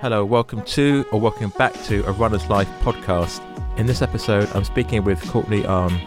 [0.00, 3.40] Hello, welcome to or welcome back to a Runner's Life podcast.
[3.78, 6.00] In this episode, I'm speaking with Courtney Ahn.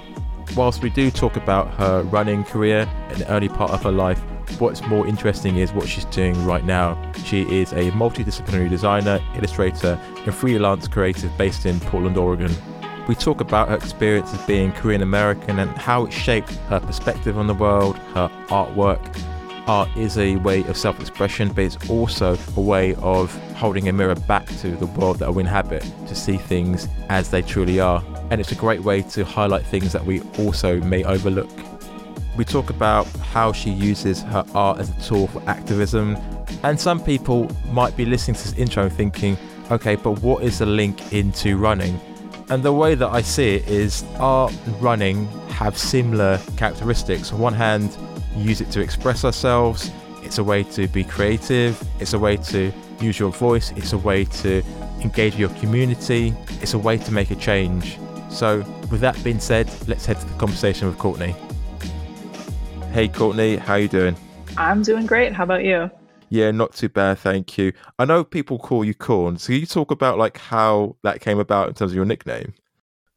[0.55, 4.19] Whilst we do talk about her running career in the early part of her life,
[4.59, 6.97] what's more interesting is what she's doing right now.
[7.23, 12.53] She is a multidisciplinary designer, illustrator, and freelance creative based in Portland, Oregon.
[13.07, 17.37] We talk about her experience as being Korean American and how it shaped her perspective
[17.37, 18.99] on the world, her artwork.
[19.67, 23.93] Art is a way of self expression, but it's also a way of holding a
[23.93, 28.03] mirror back to the world that we inhabit to see things as they truly are.
[28.29, 31.49] And it's a great way to highlight things that we also may overlook.
[32.37, 36.15] We talk about how she uses her art as a tool for activism.
[36.63, 39.35] And some people might be listening to this intro thinking,
[39.71, 41.99] okay, but what is the link into running?
[42.49, 47.31] And the way that I see it is art and running have similar characteristics.
[47.31, 47.97] On one hand,
[48.35, 49.91] use it to express ourselves,
[50.23, 53.97] it's a way to be creative, it's a way to use your voice, it's a
[53.97, 54.63] way to
[55.01, 57.97] engage your community, it's a way to make a change.
[58.29, 58.57] So,
[58.91, 61.35] with that being said, let's head to the conversation with Courtney.
[62.91, 64.15] Hey Courtney, how you doing?
[64.57, 65.33] I'm doing great.
[65.33, 65.89] How about you?
[66.29, 67.73] Yeah, not too bad, thank you.
[67.99, 71.39] I know people call you Courn, so can you talk about like how that came
[71.39, 72.53] about in terms of your nickname?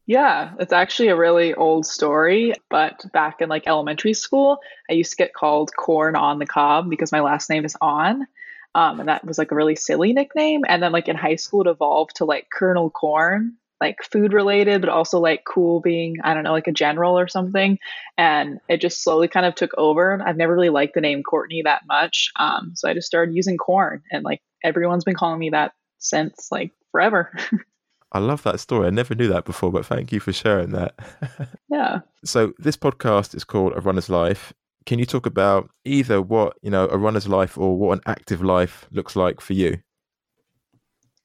[0.09, 4.57] Yeah, it's actually a really old story, but back in like elementary school,
[4.89, 8.25] I used to get called Corn on the Cob because my last name is Ahn.
[8.73, 10.63] Um, and that was like a really silly nickname.
[10.67, 14.81] And then like in high school, it evolved to like Colonel Corn, like food related,
[14.81, 17.77] but also like cool being, I don't know, like a general or something.
[18.17, 20.19] And it just slowly kind of took over.
[20.25, 22.31] I've never really liked the name Courtney that much.
[22.35, 26.47] Um, so I just started using Courn and like everyone's been calling me that since
[26.51, 27.31] like forever.
[28.11, 28.87] I love that story.
[28.87, 30.95] I never knew that before, but thank you for sharing that.
[31.69, 31.99] yeah.
[32.23, 34.53] So this podcast is called A Runner's Life.
[34.85, 38.43] Can you talk about either what, you know, a runner's life or what an active
[38.43, 39.77] life looks like for you?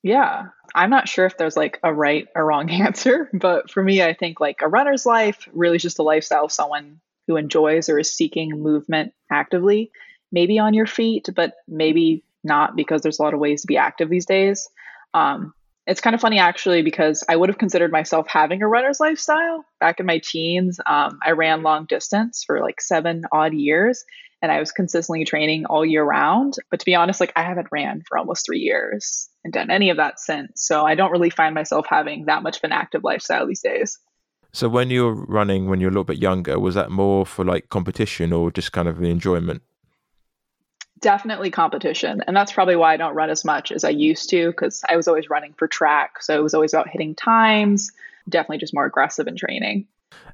[0.02, 0.48] Yeah.
[0.74, 4.12] I'm not sure if there's like a right or wrong answer, but for me, I
[4.12, 7.98] think like a runner's life really is just a lifestyle of someone who enjoys or
[7.98, 9.90] is seeking movement actively,
[10.30, 13.78] maybe on your feet, but maybe not because there's a lot of ways to be
[13.78, 14.68] active these days.
[15.14, 15.55] Um,
[15.86, 19.64] it's kind of funny actually because I would have considered myself having a runner's lifestyle
[19.80, 20.80] back in my teens.
[20.86, 24.05] Um, I ran long distance for like seven odd years
[24.40, 26.55] and I was consistently training all year round.
[26.70, 29.90] But to be honest, like I haven't ran for almost three years and done any
[29.90, 30.64] of that since.
[30.67, 33.98] So I don't really find myself having that much of an active lifestyle these days.
[34.52, 37.27] So when you were running when you were a little bit younger, was that more
[37.27, 39.62] for like competition or just kind of the enjoyment?
[41.05, 42.23] Definitely competition.
[42.27, 44.97] And that's probably why I don't run as much as I used to because I
[44.97, 46.23] was always running for track.
[46.23, 47.92] So it was always about hitting times,
[48.31, 49.87] definitely just more aggressive in training.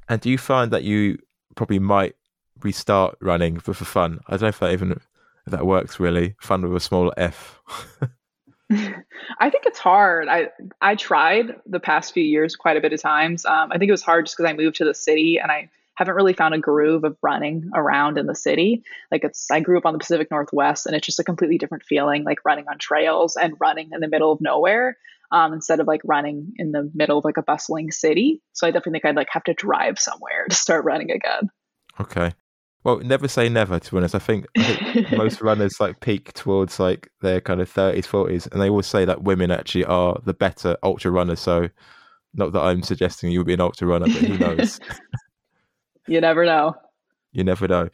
[0.09, 1.19] And do you find that you
[1.57, 2.15] probably might
[2.63, 4.21] restart running for, for fun?
[4.29, 5.09] I don't know if that even if
[5.47, 6.37] that works really.
[6.41, 7.59] Fun with a small F.
[8.71, 10.29] I think it's hard.
[10.29, 10.51] I
[10.81, 13.45] I tried the past few years quite a bit of times.
[13.45, 15.69] Um, I think it was hard just because I moved to the city and I
[16.01, 18.83] haven't really found a groove of running around in the city.
[19.13, 21.85] Like it's I grew up on the Pacific Northwest and it's just a completely different
[21.85, 24.97] feeling like running on trails and running in the middle of nowhere.
[25.31, 28.43] Um, instead of like running in the middle of like a bustling city.
[28.53, 31.51] So I definitely think I'd like have to drive somewhere to start running again.
[32.01, 32.33] Okay.
[32.83, 33.79] Well, never say never.
[33.79, 37.61] To be honest, I think, I think most runners like peak towards like their kind
[37.61, 41.41] of thirties, forties, and they always say that women actually are the better ultra runners.
[41.41, 41.69] So,
[42.33, 44.81] not that I'm suggesting you would be an ultra runner, but who knows?
[46.11, 46.75] You never know.
[47.33, 47.89] You never know.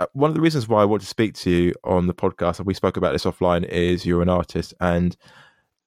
[0.00, 2.58] Uh, one of the reasons why I want to speak to you on the podcast,
[2.58, 5.16] and we spoke about this offline, is you're an artist, and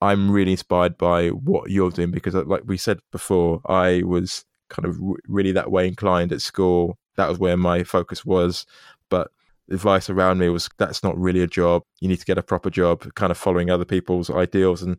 [0.01, 4.45] I'm really inspired by what you're doing because, uh, like we said before, I was
[4.69, 6.97] kind of really that way inclined at school.
[7.17, 8.65] That was where my focus was,
[9.09, 9.31] but
[9.69, 11.83] advice around me was that's not really a job.
[11.99, 14.97] You need to get a proper job, kind of following other people's ideals, and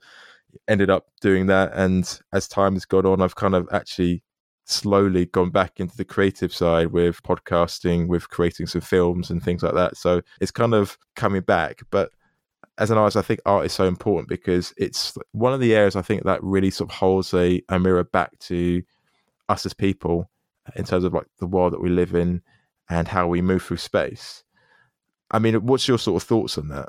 [0.69, 1.73] ended up doing that.
[1.75, 4.23] And as time has gone on, I've kind of actually
[4.65, 9.63] slowly gone back into the creative side with podcasting, with creating some films and things
[9.63, 9.97] like that.
[9.97, 11.83] So it's kind of coming back.
[11.91, 12.11] But
[12.79, 15.97] as an artist, I think art is so important because it's one of the areas
[15.97, 18.83] I think that really sort of holds a, a mirror back to
[19.49, 20.31] us as people
[20.77, 22.43] in terms of like the world that we live in
[22.89, 24.45] and how we move through space.
[25.31, 26.89] I mean, what's your sort of thoughts on that?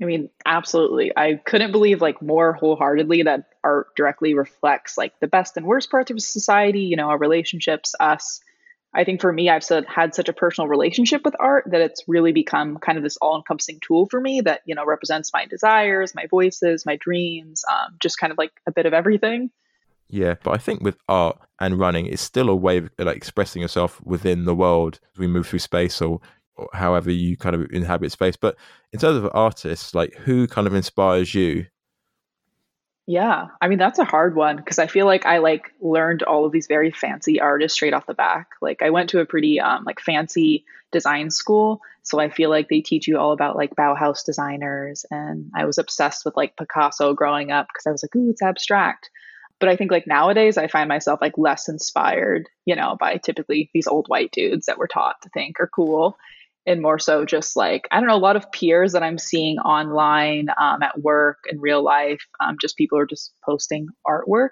[0.00, 1.12] I mean, absolutely.
[1.14, 5.90] I couldn't believe like more wholeheartedly that art directly reflects like the best and worst
[5.90, 8.40] parts of society, you know, our relationships, us.
[8.92, 12.32] I think for me, I've had such a personal relationship with art that it's really
[12.32, 16.14] become kind of this all encompassing tool for me that, you know, represents my desires,
[16.14, 19.50] my voices, my dreams, um, just kind of like a bit of everything.
[20.08, 23.62] Yeah, but I think with art and running, it's still a way of like expressing
[23.62, 26.20] yourself within the world as we move through space or
[26.72, 28.36] however you kind of inhabit space.
[28.36, 28.56] But
[28.92, 31.66] in terms of artists, like who kind of inspires you?
[33.10, 36.44] Yeah, I mean that's a hard one because I feel like I like learned all
[36.44, 38.50] of these very fancy artists straight off the back.
[38.62, 42.68] Like I went to a pretty um like fancy design school, so I feel like
[42.68, 47.12] they teach you all about like Bauhaus designers and I was obsessed with like Picasso
[47.12, 49.10] growing up because I was like, "Ooh, it's abstract."
[49.58, 53.70] But I think like nowadays I find myself like less inspired, you know, by typically
[53.74, 56.16] these old white dudes that we're taught to think are cool
[56.66, 59.58] and more so just like i don't know a lot of peers that i'm seeing
[59.58, 64.50] online um, at work and real life um, just people are just posting artwork.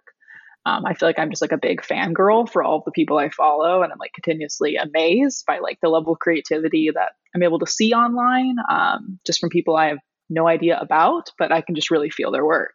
[0.67, 3.31] Um, i feel like i'm just like a big fangirl for all the people i
[3.31, 7.59] follow and i'm like continuously amazed by like the level of creativity that i'm able
[7.59, 9.99] to see online um, just from people i have
[10.31, 12.75] no idea about but i can just really feel their work.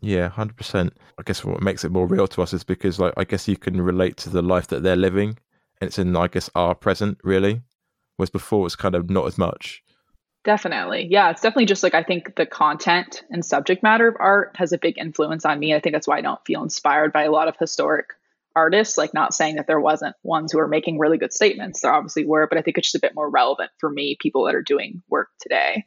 [0.00, 3.24] Yeah 100% i guess what makes it more real to us is because like i
[3.24, 5.38] guess you can relate to the life that they're living
[5.80, 7.62] and it's in i guess our present really
[8.16, 9.82] whereas before it's kind of not as much.
[10.44, 11.08] Definitely.
[11.10, 14.72] Yeah, it's definitely just like I think the content and subject matter of art has
[14.72, 15.74] a big influence on me.
[15.74, 18.06] I think that's why I don't feel inspired by a lot of historic
[18.54, 18.98] artists.
[18.98, 21.80] Like, not saying that there wasn't ones who are making really good statements.
[21.80, 24.44] There obviously were, but I think it's just a bit more relevant for me, people
[24.44, 25.86] that are doing work today.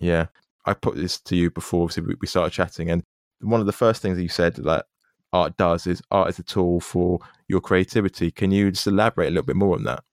[0.00, 0.26] Yeah.
[0.64, 3.02] I put this to you before so we started chatting, and
[3.40, 4.86] one of the first things that you said that
[5.32, 7.18] art does is art is a tool for
[7.48, 8.30] your creativity.
[8.30, 10.04] Can you just elaborate a little bit more on that?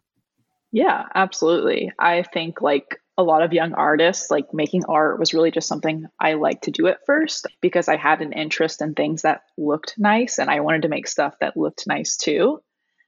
[0.72, 1.92] Yeah, absolutely.
[1.98, 6.06] I think like a lot of young artists, like making art was really just something
[6.20, 9.96] I liked to do at first because I had an interest in things that looked
[9.98, 12.62] nice and I wanted to make stuff that looked nice too.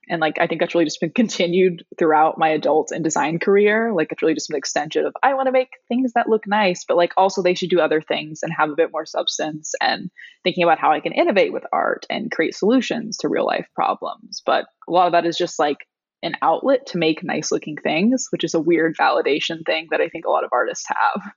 [0.09, 3.93] And like I think that's really just been continued throughout my adult and design career.
[3.93, 6.83] Like it's really just an extension of I want to make things that look nice,
[6.85, 10.09] but like also they should do other things and have a bit more substance and
[10.43, 14.41] thinking about how I can innovate with art and create solutions to real life problems.
[14.43, 15.77] But a lot of that is just like
[16.23, 20.09] an outlet to make nice looking things, which is a weird validation thing that I
[20.09, 21.31] think a lot of artists have.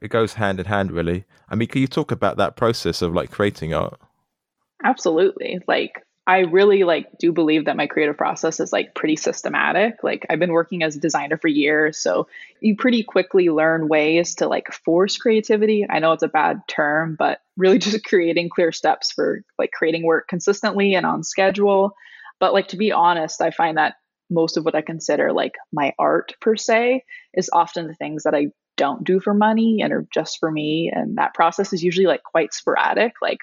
[0.00, 1.24] It goes hand in hand, really.
[1.48, 4.00] I mean, can you talk about that process of like creating art?
[4.84, 5.58] Absolutely.
[5.66, 9.94] Like, I really like do believe that my creative process is like pretty systematic.
[10.02, 12.28] Like I've been working as a designer for years, so
[12.60, 15.86] you pretty quickly learn ways to like force creativity.
[15.88, 20.04] I know it's a bad term, but really just creating clear steps for like creating
[20.04, 21.94] work consistently and on schedule.
[22.38, 23.94] But like to be honest, I find that
[24.30, 27.04] most of what I consider like my art per se
[27.34, 30.90] is often the things that I don't do for money and are just for me.
[30.94, 33.12] And that process is usually like quite sporadic.
[33.20, 33.38] Like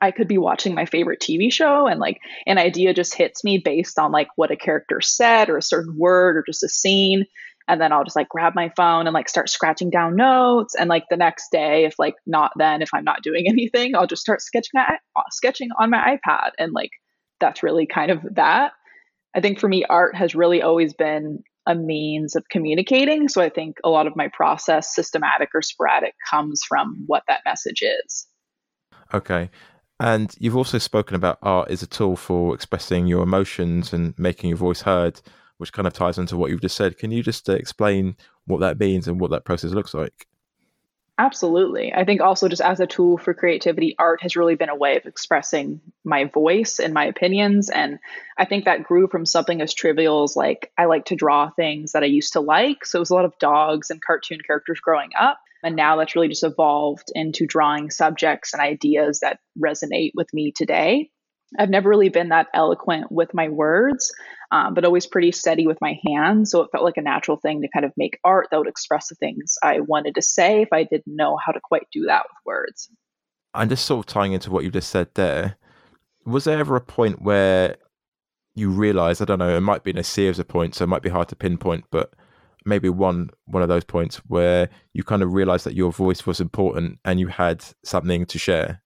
[0.00, 3.58] I could be watching my favorite TV show and like an idea just hits me
[3.58, 7.24] based on like what a character said or a certain word or just a scene.
[7.68, 10.76] And then I'll just like grab my phone and like start scratching down notes.
[10.76, 14.06] And like the next day, if like not then, if I'm not doing anything, I'll
[14.06, 14.80] just start sketching
[15.30, 16.50] sketching on my iPad.
[16.58, 16.90] And like
[17.40, 18.72] that's really kind of that.
[19.36, 23.28] I think for me, art has really always been a means of communicating.
[23.28, 27.40] So I think a lot of my process, systematic or sporadic, comes from what that
[27.44, 28.26] message is.
[29.12, 29.50] Okay.
[30.00, 34.48] And you've also spoken about art as a tool for expressing your emotions and making
[34.48, 35.20] your voice heard,
[35.58, 36.96] which kind of ties into what you've just said.
[36.96, 38.16] Can you just explain
[38.46, 40.26] what that means and what that process looks like?
[41.18, 41.94] Absolutely.
[41.94, 44.96] I think also just as a tool for creativity, art has really been a way
[44.98, 47.70] of expressing my voice and my opinions.
[47.70, 47.98] And
[48.36, 51.92] I think that grew from something as trivial as like I like to draw things
[51.92, 52.84] that I used to like.
[52.84, 55.40] So it was a lot of dogs and cartoon characters growing up.
[55.62, 60.52] And now that's really just evolved into drawing subjects and ideas that resonate with me
[60.52, 61.10] today.
[61.58, 64.12] I've never really been that eloquent with my words,
[64.50, 66.50] um, but always pretty steady with my hands.
[66.50, 69.08] So it felt like a natural thing to kind of make art that would express
[69.08, 72.24] the things I wanted to say if I didn't know how to quite do that
[72.24, 72.88] with words.
[73.54, 75.56] And just sort of tying into what you just said there,
[76.24, 77.76] was there ever a point where
[78.54, 80.88] you realized, I don't know, it might be in a series of points, so it
[80.88, 82.14] might be hard to pinpoint, but
[82.64, 86.40] maybe one one of those points where you kind of realized that your voice was
[86.40, 88.82] important and you had something to share?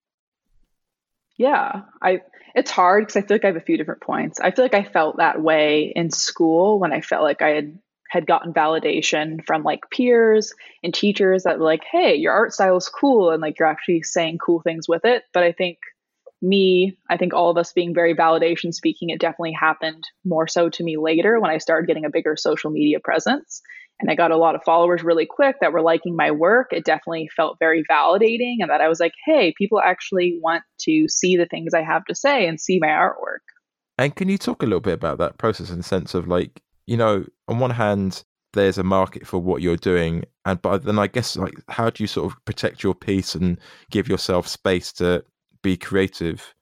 [1.36, 2.20] Yeah, I
[2.54, 4.40] it's hard because I feel like I have a few different points.
[4.40, 7.78] I feel like I felt that way in school when I felt like I had
[8.08, 10.52] had gotten validation from like peers
[10.82, 14.02] and teachers that were like, "Hey, your art style is cool," and like you're actually
[14.02, 15.22] saying cool things with it.
[15.32, 15.78] But I think
[16.42, 20.70] me, I think all of us being very validation speaking, it definitely happened more so
[20.70, 23.62] to me later when I started getting a bigger social media presence
[24.00, 26.84] and I got a lot of followers really quick that were liking my work, it
[26.84, 28.56] definitely felt very validating.
[28.60, 32.04] And that I was like, hey, people actually want to see the things I have
[32.06, 33.40] to say and see my artwork.
[33.98, 36.62] And can you talk a little bit about that process in the sense of like,
[36.86, 40.98] you know, on one hand, there's a market for what you're doing, and but then
[40.98, 43.58] I guess like, how do you sort of protect your peace and
[43.90, 45.24] give yourself space to
[45.62, 46.54] be creative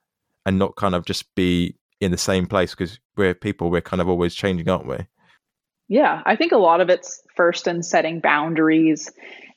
[0.44, 4.02] and not kind of just be in the same place because we're people, we're kind
[4.02, 4.98] of always changing, aren't we?
[5.88, 9.10] Yeah, I think a lot of it's first in setting boundaries.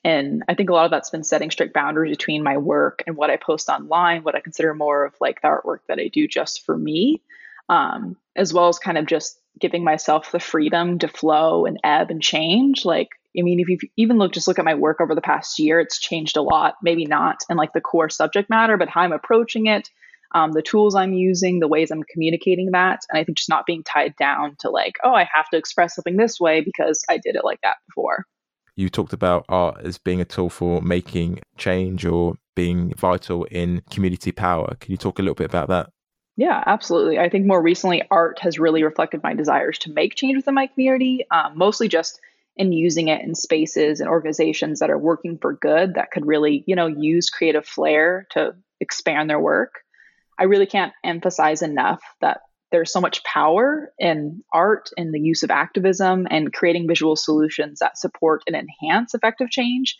[0.03, 3.15] And I think a lot of that's been setting strict boundaries between my work and
[3.15, 6.27] what I post online, what I consider more of like the artwork that I do
[6.27, 7.21] just for me,
[7.69, 12.09] um, as well as kind of just giving myself the freedom to flow and ebb
[12.09, 12.83] and change.
[12.85, 15.59] Like, I mean, if you even look, just look at my work over the past
[15.59, 16.75] year, it's changed a lot.
[16.81, 19.89] Maybe not in like the core subject matter, but how I'm approaching it,
[20.33, 22.99] um, the tools I'm using, the ways I'm communicating that.
[23.09, 25.95] And I think just not being tied down to like, oh, I have to express
[25.95, 28.25] something this way because I did it like that before.
[28.75, 33.81] You talked about art as being a tool for making change or being vital in
[33.89, 34.75] community power.
[34.79, 35.89] Can you talk a little bit about that?
[36.37, 37.19] Yeah, absolutely.
[37.19, 40.67] I think more recently, art has really reflected my desires to make change within my
[40.67, 42.19] community, um, mostly just
[42.55, 46.63] in using it in spaces and organizations that are working for good that could really,
[46.65, 49.81] you know, use creative flair to expand their work.
[50.41, 52.39] I really can't emphasize enough that
[52.71, 57.77] there's so much power in art and the use of activism and creating visual solutions
[57.79, 59.97] that support and enhance effective change.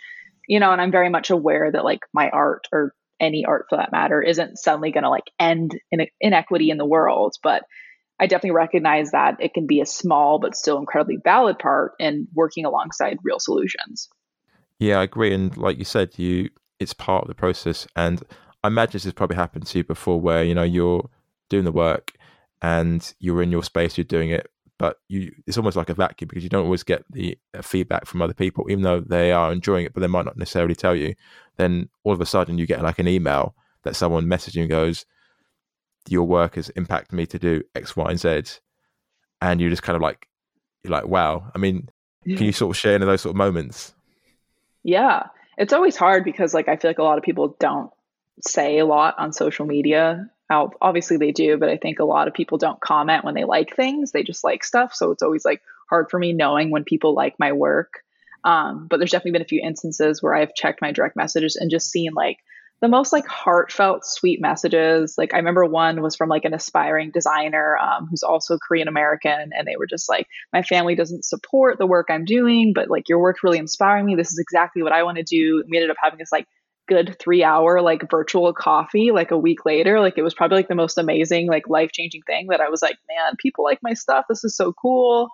[0.47, 3.77] You know, and I'm very much aware that like my art or any art for
[3.77, 7.61] that matter isn't suddenly going to like end in inequity in the world, but
[8.19, 12.27] I definitely recognize that it can be a small but still incredibly valid part in
[12.33, 14.09] working alongside real solutions.
[14.79, 15.35] Yeah, I agree.
[15.35, 17.85] And like you said, you it's part of the process.
[17.95, 18.23] And
[18.63, 21.09] I imagine this has probably happened to you before where, you know, you're
[21.49, 22.13] doing the work
[22.61, 26.27] and you're in your space, you're doing it, but you it's almost like a vacuum
[26.27, 29.51] because you don't always get the uh, feedback from other people, even though they are
[29.51, 31.15] enjoying it, but they might not necessarily tell you.
[31.57, 34.69] Then all of a sudden you get like an email that someone messaging you and
[34.69, 35.05] goes,
[36.07, 38.59] Your work has impacted me to do X, Y, and Z.
[39.41, 40.27] And you're just kind of like
[40.83, 41.51] you're like, wow.
[41.53, 41.89] I mean,
[42.23, 43.93] can you sort of share any of those sort of moments?
[44.83, 45.27] Yeah.
[45.57, 47.91] It's always hard because like I feel like a lot of people don't
[48.45, 50.29] say a lot on social media
[50.81, 53.75] obviously they do, but I think a lot of people don't comment when they like
[53.75, 54.11] things.
[54.11, 54.93] They just like stuff.
[54.93, 58.03] So it's always like hard for me knowing when people like my work.
[58.43, 61.69] Um, but there's definitely been a few instances where I've checked my direct messages and
[61.69, 62.37] just seen like
[62.81, 65.13] the most like heartfelt, sweet messages.
[65.15, 69.51] Like I remember one was from like an aspiring designer um, who's also Korean American,
[69.55, 73.07] and they were just like, "My family doesn't support the work I'm doing, but like
[73.07, 74.15] your work's really inspiring me.
[74.15, 76.47] This is exactly what I want to do." And we ended up having this like
[76.91, 80.67] good three hour like virtual coffee like a week later like it was probably like
[80.67, 83.93] the most amazing like life changing thing that i was like man people like my
[83.93, 84.25] stuff.
[84.27, 85.29] This is so cool.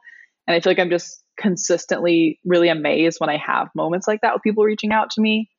[0.46, 4.36] And i feel like i'm just consistently really amazed when i have moments like that
[4.36, 5.50] with people reaching out to me.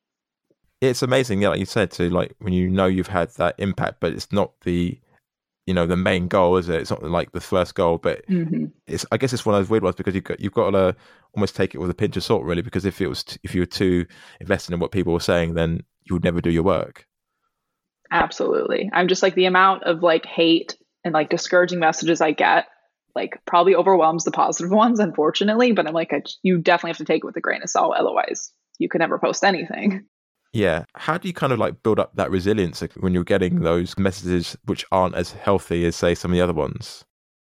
[0.79, 3.97] It's amazing yeah like you said to like when you know you've had that impact
[3.99, 4.97] but it's not the
[5.69, 6.81] you know the main goal is it?
[6.81, 8.65] It's not like the first goal but mm-hmm.
[8.87, 10.95] it's i guess it's one of those weird ones because you've got you've got to
[11.35, 13.53] almost take it with a pinch of salt really because if it was t- if
[13.53, 14.07] you were too
[14.39, 17.05] invested in what people were saying then you would never do your work.
[18.09, 18.89] Absolutely.
[18.91, 22.65] I'm just like the amount of like hate and like discouraging messages i get
[23.15, 27.05] like probably overwhelms the positive ones unfortunately but i'm like I, you definitely have to
[27.05, 30.05] take it with a grain of salt otherwise you could never post anything
[30.53, 30.85] yeah.
[30.95, 33.63] How do you kind of like build up that resilience when you're getting mm.
[33.63, 37.03] those messages which aren't as healthy as, say, some of the other ones?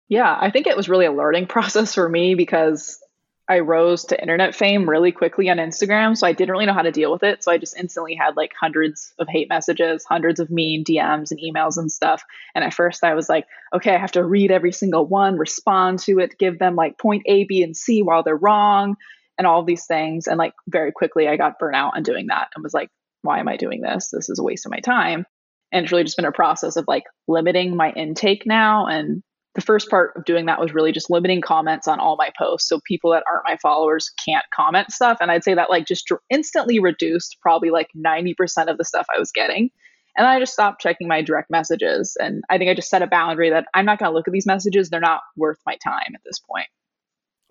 [0.07, 2.99] Yeah, I think it was really a learning process for me because
[3.47, 6.15] I rose to internet fame really quickly on Instagram.
[6.15, 7.43] So I didn't really know how to deal with it.
[7.43, 11.39] So I just instantly had like hundreds of hate messages, hundreds of mean DMs and
[11.39, 12.23] emails and stuff.
[12.53, 15.97] And at first I was like, okay, I have to read every single one, respond
[15.99, 18.97] to it, give them like point A, B, and C while they're wrong
[19.39, 20.27] and all these things.
[20.27, 22.89] And like very quickly, I got burnt out on doing that and was like,
[23.21, 24.09] why am I doing this?
[24.11, 25.25] This is a waste of my time.
[25.71, 28.85] And it's really just been a process of like limiting my intake now.
[28.85, 29.23] And
[29.55, 32.67] the first part of doing that was really just limiting comments on all my posts.
[32.67, 35.17] So people that aren't my followers can't comment stuff.
[35.21, 38.35] And I'd say that like just instantly reduced probably like 90%
[38.67, 39.69] of the stuff I was getting.
[40.17, 42.17] And I just stopped checking my direct messages.
[42.19, 44.33] And I think I just set a boundary that I'm not going to look at
[44.33, 44.89] these messages.
[44.89, 46.67] They're not worth my time at this point.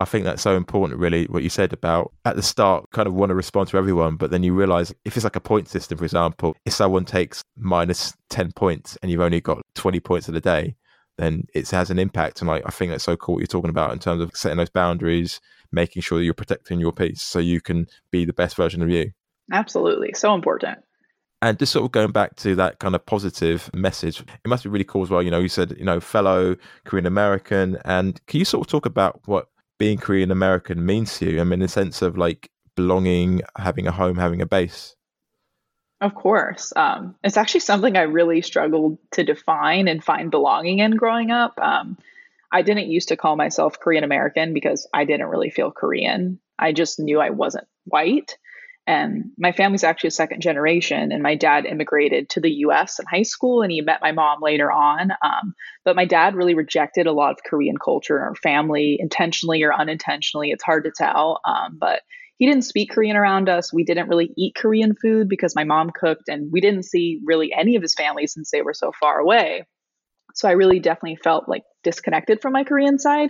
[0.01, 3.13] I think that's so important, really, what you said about at the start, kind of
[3.13, 5.97] want to respond to everyone, but then you realize if it's like a point system,
[5.97, 10.33] for example, if someone takes minus 10 points and you've only got 20 points of
[10.33, 10.75] the day,
[11.17, 12.39] then it has an impact.
[12.39, 14.57] And like, I think that's so cool what you're talking about in terms of setting
[14.57, 18.55] those boundaries, making sure that you're protecting your peace so you can be the best
[18.55, 19.11] version of you.
[19.51, 20.13] Absolutely.
[20.13, 20.79] So important.
[21.41, 24.69] And just sort of going back to that kind of positive message, it must be
[24.69, 25.21] really cool as well.
[25.21, 27.77] You know, you said, you know, fellow Korean American.
[27.83, 29.48] And can you sort of talk about what
[29.79, 31.41] being Korean American means to you?
[31.41, 34.95] I mean, the sense of like belonging, having a home, having a base.
[36.01, 36.71] Of course.
[36.75, 41.59] Um, it's actually something I really struggled to define and find belonging in growing up.
[41.59, 41.97] Um,
[42.51, 46.39] I didn't used to call myself Korean American because I didn't really feel Korean.
[46.57, 48.37] I just knew I wasn't white.
[48.89, 53.05] And my family's actually a second generation, and my dad immigrated to the US in
[53.05, 55.11] high school, and he met my mom later on.
[55.21, 55.53] Um,
[55.85, 60.49] but my dad really rejected a lot of Korean culture our family, intentionally or unintentionally.
[60.49, 61.39] It's hard to tell.
[61.45, 62.01] Um, but
[62.37, 63.71] he didn't speak Korean around us.
[63.71, 67.53] We didn't really eat Korean food because my mom cooked, and we didn't see really
[67.53, 69.67] any of his family since they were so far away.
[70.33, 73.29] So I really definitely felt like disconnected from my Korean side.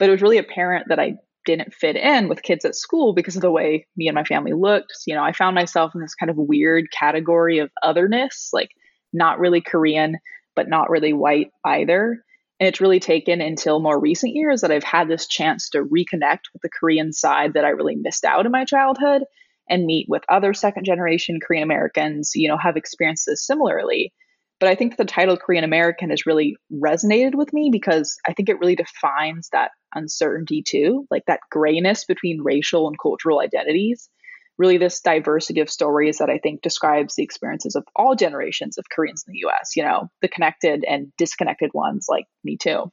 [0.00, 1.14] But it was really apparent that I
[1.46, 4.52] didn't fit in with kids at school because of the way me and my family
[4.52, 4.92] looked.
[5.06, 8.70] You know, I found myself in this kind of weird category of otherness, like
[9.14, 10.18] not really Korean,
[10.54, 12.18] but not really white either.
[12.58, 16.40] And it's really taken until more recent years that I've had this chance to reconnect
[16.52, 19.22] with the Korean side that I really missed out in my childhood
[19.68, 24.12] and meet with other second generation Korean Americans, you know, have experienced this similarly.
[24.58, 28.48] But I think the title Korean American has really resonated with me because I think
[28.48, 34.08] it really defines that uncertainty too, like that grayness between racial and cultural identities
[34.58, 38.86] really this diversity of stories that I think describes the experiences of all generations of
[38.94, 42.90] Koreans in the US, you know, the connected and disconnected ones like me too.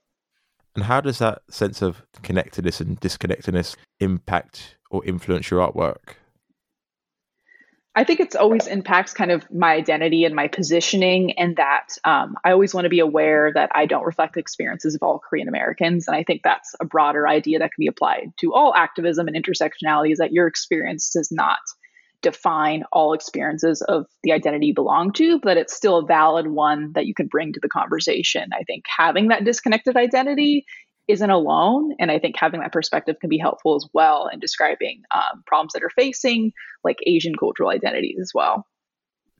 [0.75, 6.15] And how does that sense of connectedness and disconnectedness impact or influence your artwork?
[7.95, 12.35] I think it's always impacts kind of my identity and my positioning, and that um,
[12.43, 15.47] I always want to be aware that I don't reflect the experiences of all Korean
[15.47, 16.07] Americans.
[16.07, 19.37] And I think that's a broader idea that can be applied to all activism and
[19.37, 21.59] intersectionality is that your experience does not
[22.23, 26.93] define all experiences of the identity you belong to, but it's still a valid one
[26.93, 28.49] that you can bring to the conversation.
[28.53, 30.65] I think having that disconnected identity
[31.07, 31.93] isn't alone.
[31.99, 35.73] And I think having that perspective can be helpful as well in describing um, problems
[35.73, 38.65] that are facing, like Asian cultural identities as well.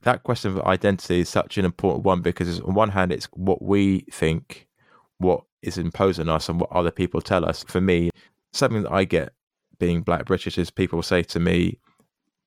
[0.02, 3.62] That question of identity is such an important one because, on one hand, it's what
[3.62, 4.68] we think,
[5.20, 7.64] what is imposed on us, and what other people tell us.
[7.64, 8.10] For me,
[8.52, 9.32] something that I get
[9.80, 11.80] being black British is people say to me,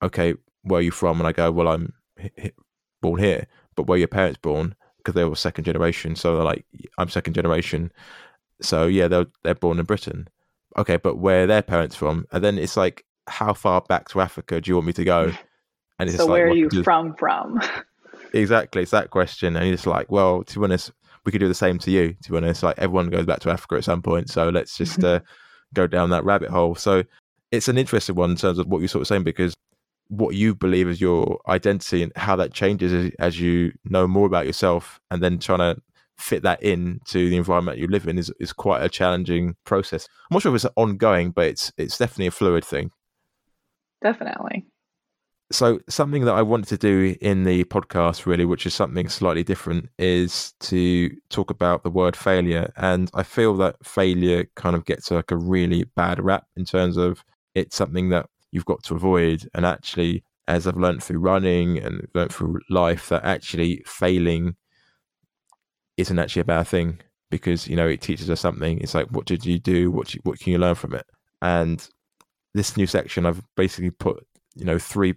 [0.02, 1.18] okay, where are you from?
[1.18, 1.94] And I go, well, I'm
[3.00, 4.75] born here, but where your parents born?
[4.99, 6.16] Because they were second generation.
[6.16, 6.66] So they're like,
[6.99, 7.90] I'm second generation.
[8.60, 10.28] So yeah, they're they're born in Britain.
[10.76, 12.26] Okay, but where are their parents from?
[12.32, 15.32] And then it's like, how far back to Africa do you want me to go?
[15.98, 17.14] And it's so like, where are you from?
[17.16, 17.58] From
[18.34, 20.92] exactly, it's that question, and it's like, well, to be honest,
[21.25, 22.14] we could do the same to you.
[22.23, 25.02] To be honest, like everyone goes back to Africa at some point, so let's just
[25.04, 25.21] uh,
[25.73, 26.75] go down that rabbit hole.
[26.75, 27.02] So
[27.50, 29.56] it's an interesting one in terms of what you're sort of saying because
[30.08, 34.26] what you believe is your identity and how that changes as, as you know more
[34.26, 35.80] about yourself, and then trying to
[36.19, 40.09] fit that in to the environment you live in is, is quite a challenging process.
[40.31, 42.91] I'm not sure if it's ongoing, but it's it's definitely a fluid thing.
[44.02, 44.67] Definitely.
[45.52, 49.45] So something that I wanted to do in the podcast really, which is something slightly
[49.45, 52.73] different, is to talk about the word failure.
[52.76, 56.97] And I feel that failure kind of gets like a really bad rap in terms
[56.97, 57.25] of
[57.55, 59.49] it's something that you've got to avoid.
[59.55, 64.57] And actually, as I've learned through running and learned through life, that actually failing
[65.97, 68.78] isn't actually a bad thing because you know it teaches us something.
[68.80, 69.91] It's like, what did you do?
[69.91, 71.06] What you, what can you learn from it?
[71.43, 71.87] And
[72.54, 75.15] this new section, I've basically put you know three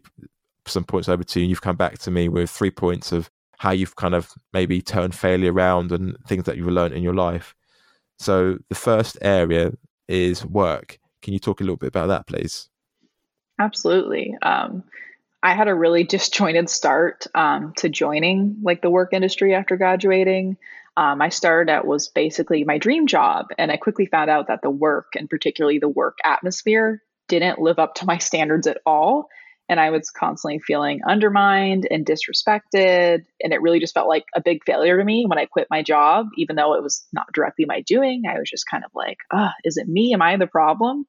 [0.65, 1.48] some points over to you.
[1.48, 5.13] You've come back to me with three points of how you've kind of maybe turned
[5.13, 7.56] failure around and things that you've learned in your life.
[8.18, 9.74] So the first area
[10.08, 11.00] is work.
[11.22, 12.70] Can you talk a little bit about that, please?
[13.60, 14.36] Absolutely.
[14.42, 14.84] Um,
[15.41, 20.58] I had a really disjointed start um, to joining like the work industry after graduating.
[20.97, 24.62] Um, I started at was basically my dream job, and I quickly found out that
[24.62, 29.30] the work and particularly the work atmosphere didn't live up to my standards at all.
[29.69, 33.23] And I was constantly feeling undermined and disrespected.
[33.39, 35.84] And it really just felt like a big failure to me when I quit my
[35.84, 38.23] job, even though it was not directly my doing.
[38.28, 40.12] I was just kind of like, oh, is it me?
[40.15, 41.06] Am I the problem?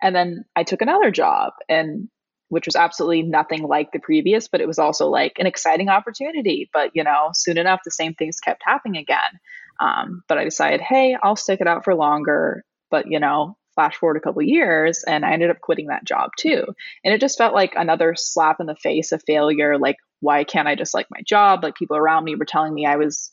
[0.00, 2.08] And then I took another job and
[2.48, 6.70] which was absolutely nothing like the previous, but it was also like an exciting opportunity.
[6.72, 9.40] But, you know, soon enough, the same things kept happening again.
[9.80, 12.64] Um, but I decided, hey, I'll stick it out for longer.
[12.90, 16.30] But, you know, flash forward a couple years and I ended up quitting that job
[16.38, 16.64] too.
[17.04, 19.76] And it just felt like another slap in the face of failure.
[19.78, 21.62] Like, why can't I just like my job?
[21.62, 23.30] Like, people around me were telling me I was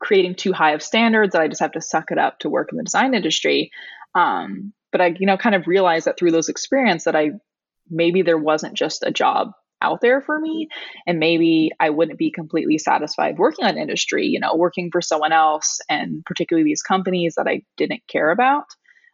[0.00, 2.70] creating too high of standards that I just have to suck it up to work
[2.70, 3.70] in the design industry.
[4.14, 7.32] Um, but I, you know, kind of realized that through those experiences that I
[7.90, 10.68] maybe there wasn't just a job out there for me
[11.06, 15.32] and maybe i wouldn't be completely satisfied working on industry you know working for someone
[15.32, 18.64] else and particularly these companies that i didn't care about.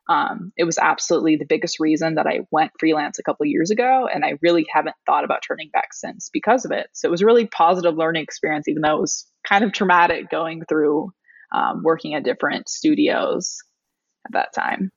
[0.08, 4.08] Um, it was absolutely the biggest reason that i went freelance a couple years ago
[4.12, 6.88] and i really haven't thought about turning back since because of it.
[6.92, 10.28] So it was a really positive learning experience even though it was kind of traumatic
[10.28, 11.12] going through
[11.54, 13.58] um, working at different studios
[14.26, 14.90] at that time.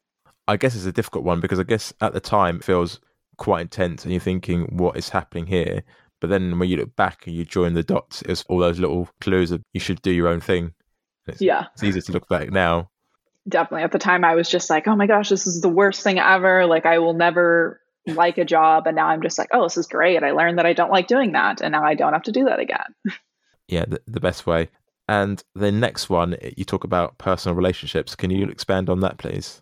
[0.48, 3.00] I guess it's a difficult one because i guess at the time it feels
[3.38, 5.84] quite intense and you're thinking, what is happening here?
[6.20, 9.10] But then when you look back and you join the dots, it's all those little
[9.22, 10.74] clues of you should do your own thing.
[11.28, 11.66] It's, yeah.
[11.74, 12.90] It's easier to look back now.
[13.48, 13.84] Definitely.
[13.84, 16.18] At the time, I was just like, oh my gosh, this is the worst thing
[16.18, 16.66] ever.
[16.66, 18.88] Like, I will never like a job.
[18.88, 20.24] And now I'm just like, oh, this is great.
[20.24, 21.62] I learned that I don't like doing that.
[21.62, 22.96] And now I don't have to do that again.
[23.68, 24.70] yeah, the, the best way.
[25.08, 28.16] And the next one, you talk about personal relationships.
[28.16, 29.62] Can you expand on that, please?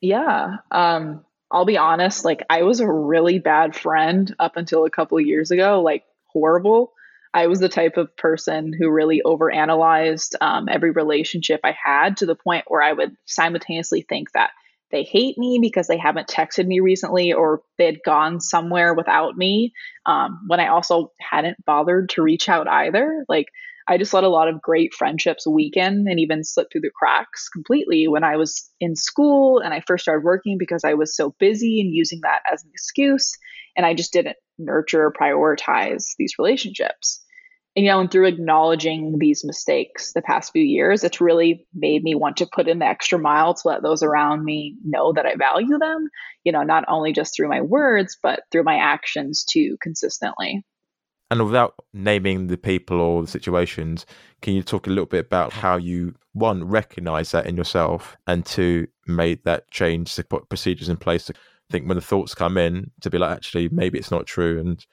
[0.00, 0.58] Yeah.
[0.70, 5.20] Um, I'll be honest, like I was a really bad friend up until a couple
[5.20, 6.92] years ago, like horrible.
[7.32, 12.26] I was the type of person who really overanalyzed um, every relationship I had to
[12.26, 14.50] the point where I would simultaneously think that
[14.90, 19.36] they hate me because they haven't texted me recently or they had gone somewhere without
[19.36, 19.72] me
[20.04, 23.24] um, when I also hadn't bothered to reach out either.
[23.28, 23.46] Like,
[23.90, 27.48] I just let a lot of great friendships weaken and even slip through the cracks
[27.48, 31.34] completely when I was in school and I first started working because I was so
[31.40, 33.32] busy and using that as an excuse.
[33.76, 37.20] And I just didn't nurture or prioritize these relationships.
[37.74, 42.04] And, you know, and through acknowledging these mistakes the past few years, it's really made
[42.04, 45.26] me want to put in the extra mile to let those around me know that
[45.26, 46.08] I value them,
[46.44, 50.64] you know, not only just through my words, but through my actions too, consistently.
[51.30, 54.04] And without naming the people or the situations,
[54.42, 58.44] can you talk a little bit about how you, one, recognize that in yourself, and
[58.44, 61.34] two, made that change to put procedures in place to
[61.70, 64.84] think when the thoughts come in to be like, actually, maybe it's not true and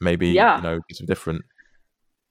[0.00, 0.56] maybe, yeah.
[0.56, 1.42] you know, it's different.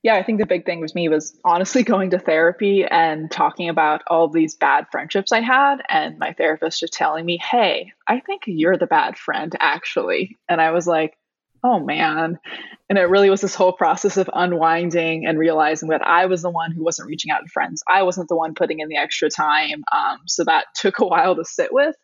[0.03, 3.69] Yeah, I think the big thing with me was honestly going to therapy and talking
[3.69, 8.19] about all these bad friendships I had, and my therapist just telling me, hey, I
[8.19, 10.37] think you're the bad friend, actually.
[10.49, 11.15] And I was like,
[11.63, 12.37] oh man.
[12.89, 16.51] And it really was this whole process of unwinding and realizing that I was the
[16.51, 17.81] one who wasn't reaching out to friends.
[17.87, 19.83] I wasn't the one putting in the extra time.
[19.91, 21.95] Um, so that took a while to sit with.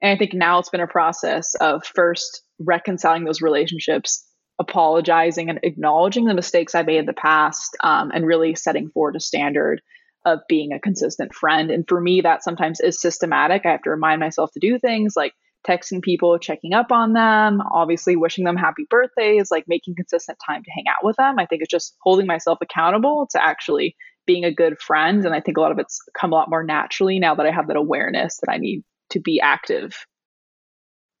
[0.00, 4.24] And I think now it's been a process of first reconciling those relationships,
[4.60, 9.16] apologizing and acknowledging the mistakes I made in the past, um, and really setting forward
[9.16, 9.80] a standard
[10.24, 11.70] of being a consistent friend.
[11.70, 13.64] And for me, that sometimes is systematic.
[13.64, 15.34] I have to remind myself to do things like
[15.66, 20.62] texting people, checking up on them, obviously wishing them happy birthdays, like making consistent time
[20.62, 21.38] to hang out with them.
[21.38, 23.96] I think it's just holding myself accountable to actually
[24.26, 25.24] being a good friend.
[25.24, 27.50] And I think a lot of it's come a lot more naturally now that I
[27.50, 30.06] have that awareness that I need to be active.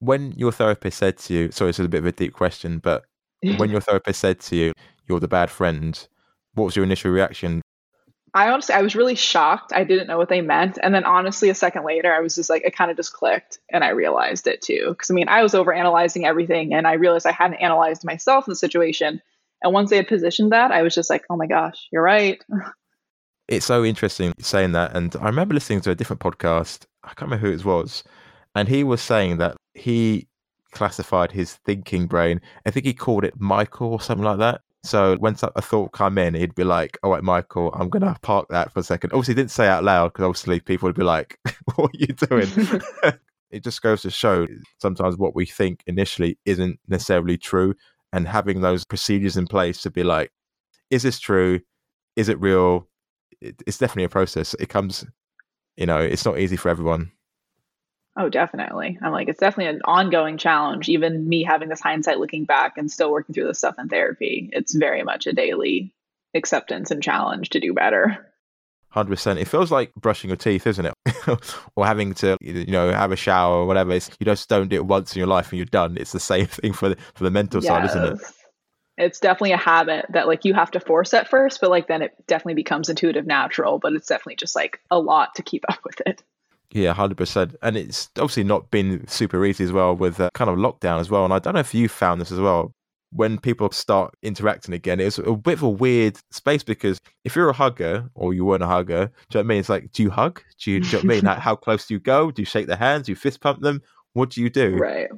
[0.00, 2.78] When your therapist said to you, sorry, this is a bit of a deep question,
[2.78, 3.04] but
[3.56, 4.72] when your therapist said to you,
[5.08, 6.08] you're the bad friend,
[6.54, 7.62] what was your initial reaction?
[8.34, 9.72] I honestly, I was really shocked.
[9.74, 10.78] I didn't know what they meant.
[10.82, 13.58] And then honestly, a second later, I was just like, it kind of just clicked
[13.70, 14.94] and I realized it too.
[14.98, 18.46] Cause I mean, I was over analyzing everything and I realized I hadn't analyzed myself
[18.46, 19.20] in the situation.
[19.62, 22.42] And once they had positioned that, I was just like, oh my gosh, you're right.
[23.48, 24.96] It's so interesting saying that.
[24.96, 26.86] And I remember listening to a different podcast.
[27.02, 28.02] I can't remember who it was.
[28.54, 30.28] And he was saying that he
[30.70, 32.40] classified his thinking brain.
[32.64, 34.62] I think he called it Michael or something like that.
[34.84, 38.48] So when a thought come in, he'd be like, "All right, Michael, I'm gonna park
[38.50, 39.12] that for a second.
[39.12, 41.38] Obviously, he didn't say out loud because obviously people would be like,
[41.76, 42.48] "What are you doing?"
[43.50, 44.46] it just goes to show
[44.78, 47.74] sometimes what we think initially isn't necessarily true,
[48.12, 50.32] and having those procedures in place to be like,
[50.90, 51.60] "Is this true?
[52.16, 52.88] Is it real?"
[53.40, 54.54] It's definitely a process.
[54.60, 55.04] It comes,
[55.76, 57.10] you know, it's not easy for everyone.
[58.16, 58.98] Oh, definitely.
[59.00, 60.88] I'm like, it's definitely an ongoing challenge.
[60.88, 64.50] Even me having this hindsight looking back and still working through this stuff in therapy,
[64.52, 65.94] it's very much a daily
[66.34, 68.32] acceptance and challenge to do better.
[68.94, 69.40] 100%.
[69.40, 70.94] It feels like brushing your teeth, isn't it?
[71.76, 73.92] or having to, you know, have a shower or whatever.
[73.92, 75.96] It's, you just don't do it once in your life and you're done.
[75.96, 77.68] It's the same thing for the, for the mental yes.
[77.68, 78.18] side, isn't it?
[78.98, 82.02] It's definitely a habit that like you have to force at first, but like then
[82.02, 85.78] it definitely becomes intuitive natural, but it's definitely just like a lot to keep up
[85.82, 86.22] with it.
[86.72, 90.48] Yeah, hundred percent, and it's obviously not been super easy as well with uh, kind
[90.50, 91.24] of lockdown as well.
[91.24, 92.74] And I don't know if you found this as well.
[93.14, 97.50] When people start interacting again, it's a bit of a weird space because if you're
[97.50, 99.58] a hugger or you weren't a hugger, do you know what I mean?
[99.58, 100.40] It's like, do you hug?
[100.58, 101.24] Do you, do you know what I mean?
[101.26, 102.30] Like, how close do you go?
[102.30, 103.04] Do you shake their hands?
[103.04, 103.82] Do you fist pump them?
[104.14, 104.76] What do you do?
[104.76, 105.10] Right.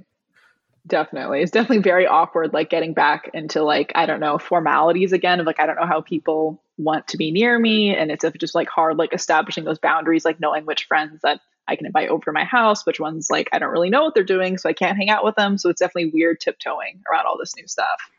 [0.87, 1.41] Definitely.
[1.41, 5.47] It's definitely very awkward, like getting back into like, I don't know, formalities again of
[5.47, 7.97] like, I don't know how people want to be near me.
[7.97, 11.77] And it's just like hard, like establishing those boundaries, like knowing which friends that I
[11.77, 14.23] can invite over to my house, which ones like I don't really know what they're
[14.23, 15.57] doing, so I can't hang out with them.
[15.57, 18.11] So it's definitely weird tiptoeing around all this new stuff.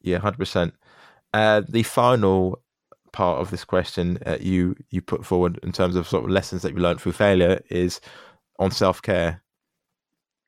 [0.00, 0.74] Yeah, hundred uh, percent.
[1.34, 2.62] The final
[3.12, 6.62] part of this question uh, you you put forward in terms of sort of lessons
[6.62, 8.00] that you learned through failure is
[8.58, 9.42] on self care.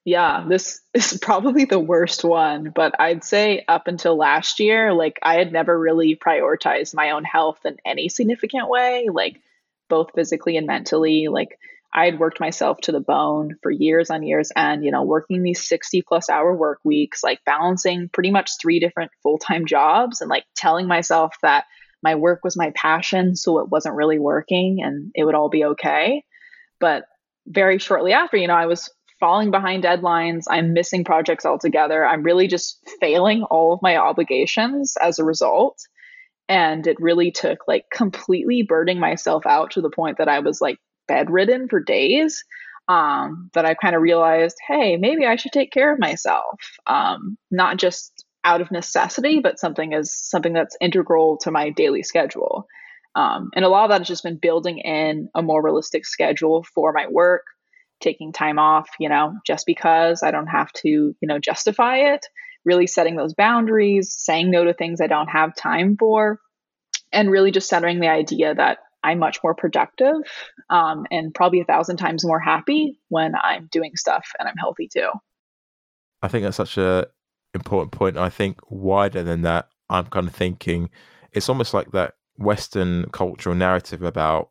[0.04, 5.18] Yeah, this is probably the worst one, but I'd say up until last year, like
[5.22, 9.40] I had never really prioritized my own health in any significant way, like
[9.88, 11.28] both physically and mentally.
[11.28, 11.58] Like
[11.94, 15.42] I had worked myself to the bone for years on years and, you know, working
[15.42, 20.20] these 60 plus hour work weeks, like balancing pretty much three different full time jobs
[20.20, 21.66] and like telling myself that
[22.02, 23.36] my work was my passion.
[23.36, 26.24] So it wasn't really working and it would all be okay.
[26.80, 27.04] But
[27.46, 28.90] very shortly after, you know, I was
[29.22, 30.46] falling behind deadlines.
[30.50, 32.04] I'm missing projects altogether.
[32.04, 35.78] I'm really just failing all of my obligations as a result.
[36.48, 40.60] And it really took like completely burning myself out to the point that I was
[40.60, 42.42] like bedridden for days.
[42.88, 46.58] Um, that I kind of realized, hey, maybe I should take care of myself,
[46.88, 52.02] um, not just out of necessity, but something is something that's integral to my daily
[52.02, 52.66] schedule.
[53.14, 56.64] Um, and a lot of that has just been building in a more realistic schedule
[56.74, 57.44] for my work,
[58.02, 62.26] taking time off, you know, just because I don't have to, you know, justify it,
[62.64, 66.38] really setting those boundaries, saying no to things I don't have time for,
[67.12, 70.14] and really just centering the idea that I'm much more productive
[70.70, 74.88] um, and probably a thousand times more happy when I'm doing stuff and I'm healthy
[74.92, 75.10] too.
[76.22, 77.06] I think that's such a
[77.54, 78.16] important point.
[78.16, 80.90] I think wider than that, I'm kind of thinking
[81.32, 84.50] it's almost like that Western cultural narrative about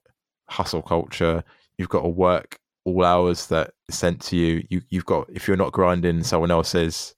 [0.49, 1.43] hustle culture.
[1.77, 4.65] You've got to work all hours that is sent to you.
[4.69, 7.15] You you've got if you're not grinding, someone else is.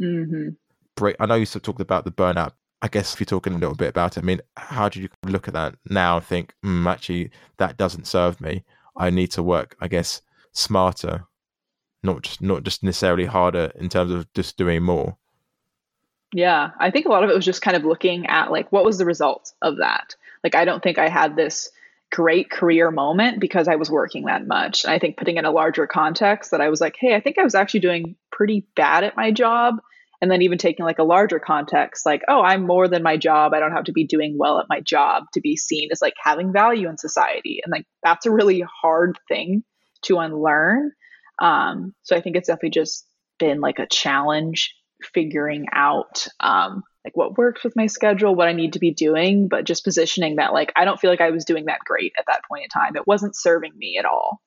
[0.00, 0.50] Mm-hmm.
[0.96, 1.16] Break.
[1.18, 2.52] I know you sort of talked about the burnout.
[2.82, 5.08] I guess if you're talking a little bit about it, I mean, how do you
[5.24, 8.62] look at that now and think, mm, actually, that doesn't serve me.
[8.96, 10.20] I need to work, I guess,
[10.52, 11.24] smarter,
[12.02, 15.16] not just not just necessarily harder in terms of just doing more.
[16.32, 18.84] Yeah, I think a lot of it was just kind of looking at like what
[18.84, 20.14] was the result of that.
[20.42, 21.70] Like I don't think I had this
[22.10, 24.84] great career moment because I was working that much.
[24.84, 27.38] And I think putting in a larger context that I was like, hey, I think
[27.38, 29.76] I was actually doing pretty bad at my job.
[30.20, 33.52] And then even taking like a larger context, like, oh, I'm more than my job.
[33.52, 36.14] I don't have to be doing well at my job to be seen as like
[36.22, 37.60] having value in society.
[37.62, 39.64] And like that's a really hard thing
[40.02, 40.92] to unlearn.
[41.40, 43.06] Um, so I think it's definitely just
[43.38, 44.72] been like a challenge
[45.12, 49.48] figuring out um, like what works with my schedule, what I need to be doing,
[49.48, 52.24] but just positioning that like I don't feel like I was doing that great at
[52.26, 52.96] that point in time.
[52.96, 54.40] It wasn't serving me at all.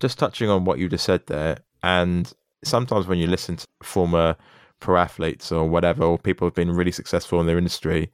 [0.00, 2.32] Just touching on what you just said there, and
[2.64, 4.36] sometimes when you listen to former
[4.80, 8.10] pro athletes or whatever, or people who've been really successful in their industry,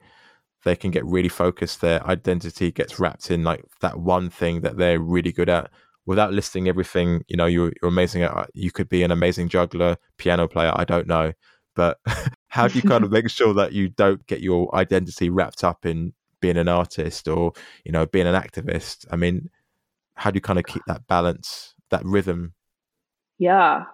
[0.63, 1.81] they can get really focused.
[1.81, 5.69] Their identity gets wrapped in like that one thing that they're really good at
[6.05, 9.49] without listing everything, you know, you're, you're amazing at, uh, you could be an amazing
[9.49, 11.31] juggler, piano player, I don't know.
[11.75, 11.99] But
[12.51, 15.85] how do you kind of make sure that you don't get your identity wrapped up
[15.85, 16.11] in
[16.41, 17.53] being an artist or,
[17.85, 19.05] you know, being an activist?
[19.09, 19.49] I mean,
[20.15, 22.53] how do you kind of keep that balance, that rhythm?
[23.39, 23.85] Yeah.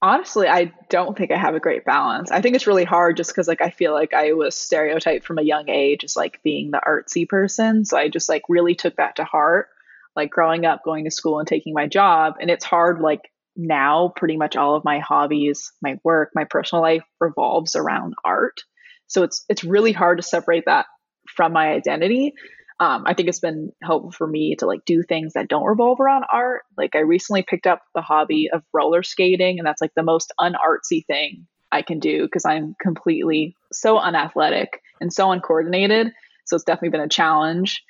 [0.00, 2.30] Honestly, I don't think I have a great balance.
[2.30, 5.38] I think it's really hard just because like I feel like I was stereotyped from
[5.38, 7.84] a young age as like being the artsy person.
[7.84, 9.68] So I just like really took that to heart
[10.14, 14.12] like growing up going to school and taking my job and it's hard like now
[14.16, 18.60] pretty much all of my hobbies my work my personal life revolves around art.
[19.06, 20.86] So it's it's really hard to separate that
[21.28, 22.34] from my identity.
[22.78, 26.00] Um, i think it's been helpful for me to like do things that don't revolve
[26.00, 26.62] around art.
[26.76, 30.32] Like i recently picked up the hobby of roller skating and that's like the most
[30.40, 36.12] unartsy thing i can do because i'm completely so unathletic and so uncoordinated.
[36.46, 37.82] So it's definitely been a challenge.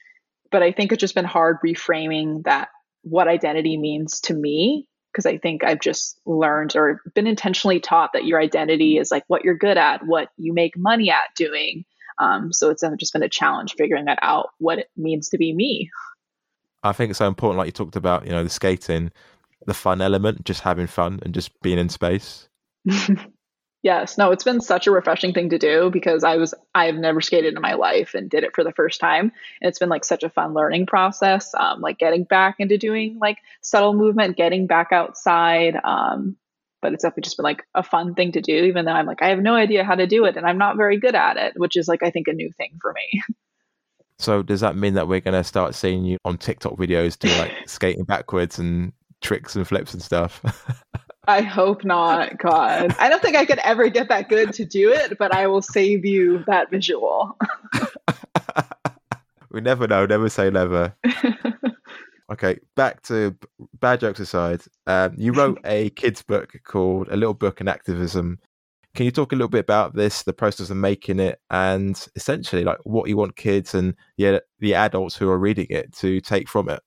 [0.50, 2.68] But I think it's just been hard reframing that
[3.02, 8.12] what identity means to me because I think I've just learned or been intentionally taught
[8.12, 11.86] that your identity is like what you're good at, what you make money at doing.
[12.18, 15.54] Um, so it's just been a challenge figuring that out, what it means to be
[15.54, 15.90] me.
[16.82, 19.10] I think it's so important, like you talked about, you know, the skating,
[19.66, 22.50] the fun element, just having fun and just being in space.
[23.86, 27.20] Yes, no, it's been such a refreshing thing to do because I was I've never
[27.20, 29.30] skated in my life and did it for the first time.
[29.60, 31.54] And it's been like such a fun learning process.
[31.54, 35.76] Um, like getting back into doing like subtle movement, getting back outside.
[35.84, 36.36] Um,
[36.82, 39.22] but it's definitely just been like a fun thing to do, even though I'm like,
[39.22, 41.52] I have no idea how to do it and I'm not very good at it,
[41.54, 43.22] which is like I think a new thing for me.
[44.18, 47.52] So does that mean that we're gonna start seeing you on TikTok videos doing like
[47.66, 50.42] skating backwards and tricks and flips and stuff?
[51.28, 52.38] I hope not.
[52.38, 55.46] God, I don't think I could ever get that good to do it, but I
[55.46, 57.36] will save you that visual.
[59.50, 60.06] we never know.
[60.06, 60.94] Never say never.
[62.32, 63.36] okay, back to
[63.80, 64.62] bad jokes aside.
[64.86, 68.38] Um, you wrote a kids' book called "A Little Book in Activism."
[68.94, 72.64] Can you talk a little bit about this, the process of making it, and essentially
[72.64, 76.48] like what you want kids and the the adults who are reading it to take
[76.48, 76.80] from it?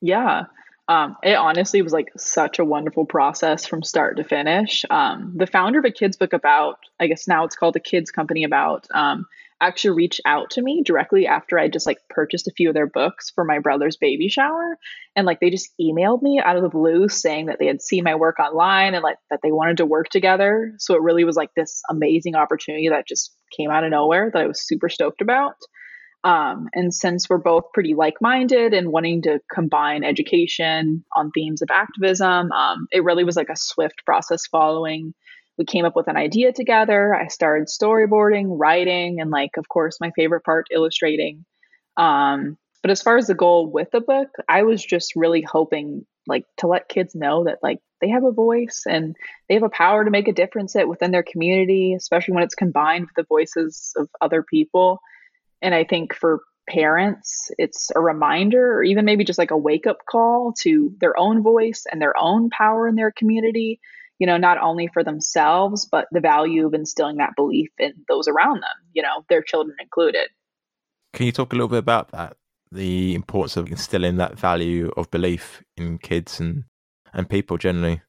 [0.00, 0.44] Yeah.
[0.86, 4.84] Um, it honestly was like such a wonderful process from start to finish.
[4.90, 8.10] Um, the founder of a kids book about, I guess now it's called a kids
[8.10, 9.26] company about, um,
[9.60, 12.86] actually reached out to me directly after I just like purchased a few of their
[12.86, 14.76] books for my brother's baby shower.
[15.16, 18.04] And like they just emailed me out of the blue saying that they had seen
[18.04, 20.72] my work online and like that they wanted to work together.
[20.78, 24.42] So it really was like this amazing opportunity that just came out of nowhere that
[24.42, 25.54] I was super stoked about.
[26.24, 31.60] Um, and since we're both pretty like minded and wanting to combine education on themes
[31.60, 35.12] of activism, um, it really was like a swift process following.
[35.58, 37.14] We came up with an idea together.
[37.14, 41.44] I started storyboarding, writing, and like, of course, my favorite part, illustrating.
[41.98, 46.06] Um, but as far as the goal with the book, I was just really hoping
[46.26, 49.14] like to let kids know that like they have a voice and
[49.48, 53.06] they have a power to make a difference within their community, especially when it's combined
[53.06, 55.00] with the voices of other people.
[55.64, 59.86] And I think for parents, it's a reminder, or even maybe just like a wake
[59.86, 63.80] up call to their own voice and their own power in their community,
[64.18, 68.28] you know, not only for themselves, but the value of instilling that belief in those
[68.28, 70.28] around them, you know, their children included.
[71.14, 72.36] Can you talk a little bit about that?
[72.70, 76.64] The importance of instilling that value of belief in kids and,
[77.14, 78.02] and people generally.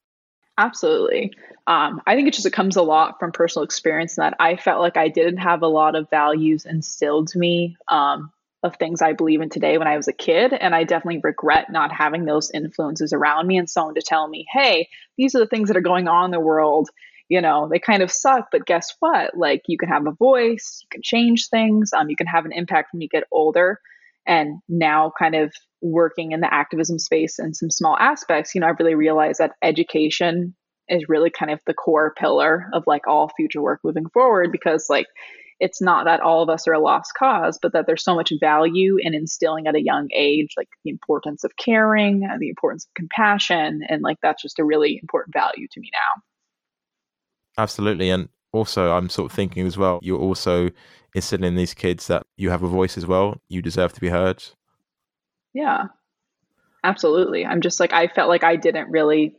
[0.57, 1.31] Absolutely.
[1.67, 4.81] Um, I think it just it comes a lot from personal experience that I felt
[4.81, 9.13] like I didn't have a lot of values instilled to me um, of things I
[9.13, 10.53] believe in today when I was a kid.
[10.53, 14.45] And I definitely regret not having those influences around me and someone to tell me,
[14.53, 16.89] hey, these are the things that are going on in the world.
[17.29, 19.35] You know, they kind of suck, but guess what?
[19.35, 22.51] Like, you can have a voice, you can change things, um, you can have an
[22.51, 23.79] impact when you get older.
[24.27, 25.51] And now, kind of
[25.81, 29.53] working in the activism space in some small aspects, you know, I've really realized that
[29.63, 30.55] education
[30.89, 34.87] is really kind of the core pillar of like all future work moving forward because
[34.89, 35.07] like
[35.59, 38.31] it's not that all of us are a lost cause, but that there's so much
[38.39, 42.85] value in instilling at a young age, like the importance of caring and the importance
[42.85, 43.81] of compassion.
[43.87, 46.21] And like that's just a really important value to me now.
[47.57, 48.09] Absolutely.
[48.09, 50.69] And also, I'm sort of thinking as well, you're also
[51.13, 53.41] instilling in these kids that you have a voice as well.
[53.47, 54.43] You deserve to be heard.
[55.53, 55.85] Yeah,
[56.83, 57.45] absolutely.
[57.45, 59.35] I'm just like, I felt like I didn't really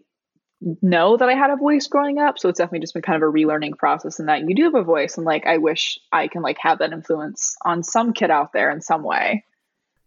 [0.60, 2.38] know that I had a voice growing up.
[2.38, 4.74] So it's definitely just been kind of a relearning process in that you do have
[4.74, 5.16] a voice.
[5.16, 8.70] And like, I wish I can like have that influence on some kid out there
[8.70, 9.44] in some way.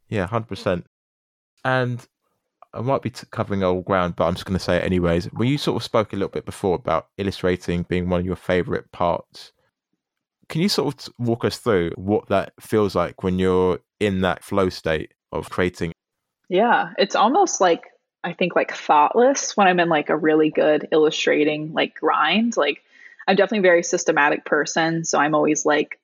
[0.07, 0.83] Yeah, 100%.
[1.63, 2.05] And
[2.73, 5.25] I might be t- covering old ground, but I'm just going to say it anyways.
[5.25, 8.35] When you sort of spoke a little bit before about illustrating being one of your
[8.35, 9.51] favorite parts,
[10.49, 14.43] can you sort of walk us through what that feels like when you're in that
[14.43, 15.91] flow state of creating?
[16.49, 17.83] Yeah, it's almost like
[18.23, 22.57] I think like thoughtless when I'm in like a really good illustrating like grind.
[22.57, 22.83] Like
[23.27, 25.99] I'm definitely a very systematic person, so I'm always like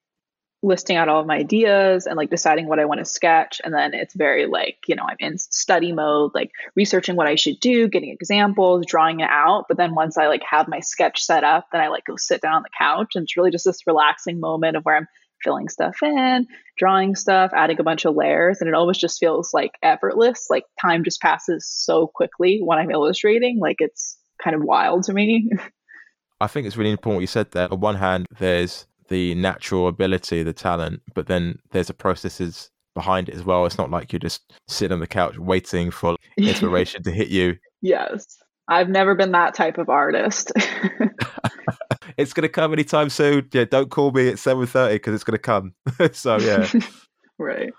[0.64, 3.62] listing out all of my ideas and like deciding what I want to sketch.
[3.64, 7.36] And then it's very like, you know, I'm in study mode, like researching what I
[7.36, 9.66] should do, getting examples, drawing it out.
[9.68, 12.42] But then once I like have my sketch set up, then I like go sit
[12.42, 13.12] down on the couch.
[13.16, 15.08] And it's really just this relaxing moment of where I'm
[15.44, 18.62] filling stuff in, drawing stuff, adding a bunch of layers.
[18.62, 20.48] And it always just feels like effortless.
[20.50, 23.60] Like time just passes so quickly when I'm illustrating.
[23.60, 25.50] Like it's kind of wild to me.
[26.42, 27.72] I think it's really important what you said there.
[27.72, 33.30] On one hand, there's the natural ability, the talent, but then there's the processes behind
[33.30, 33.66] it as well.
[33.66, 37.58] It's not like you're just sitting on the couch waiting for inspiration to hit you.
[37.82, 38.38] Yes.
[38.68, 40.52] I've never been that type of artist.
[42.18, 43.48] it's going to come anytime soon.
[43.52, 45.74] Yeah, don't call me at 7:30 because it's going to come.
[46.14, 46.70] so yeah.
[47.40, 47.72] right.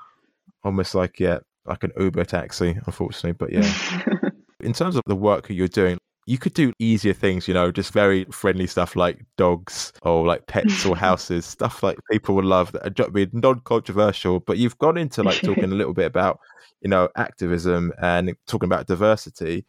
[0.64, 4.31] Almost like yeah, like an Uber taxi, unfortunately, but yeah.
[4.61, 7.70] In terms of the work that you're doing, you could do easier things, you know,
[7.70, 12.44] just very friendly stuff like dogs or like pets or houses, stuff like people would
[12.44, 14.40] love that are be non-controversial.
[14.40, 16.40] But you've gone into like talking a little bit about,
[16.81, 19.66] you know, activism and talking about diversity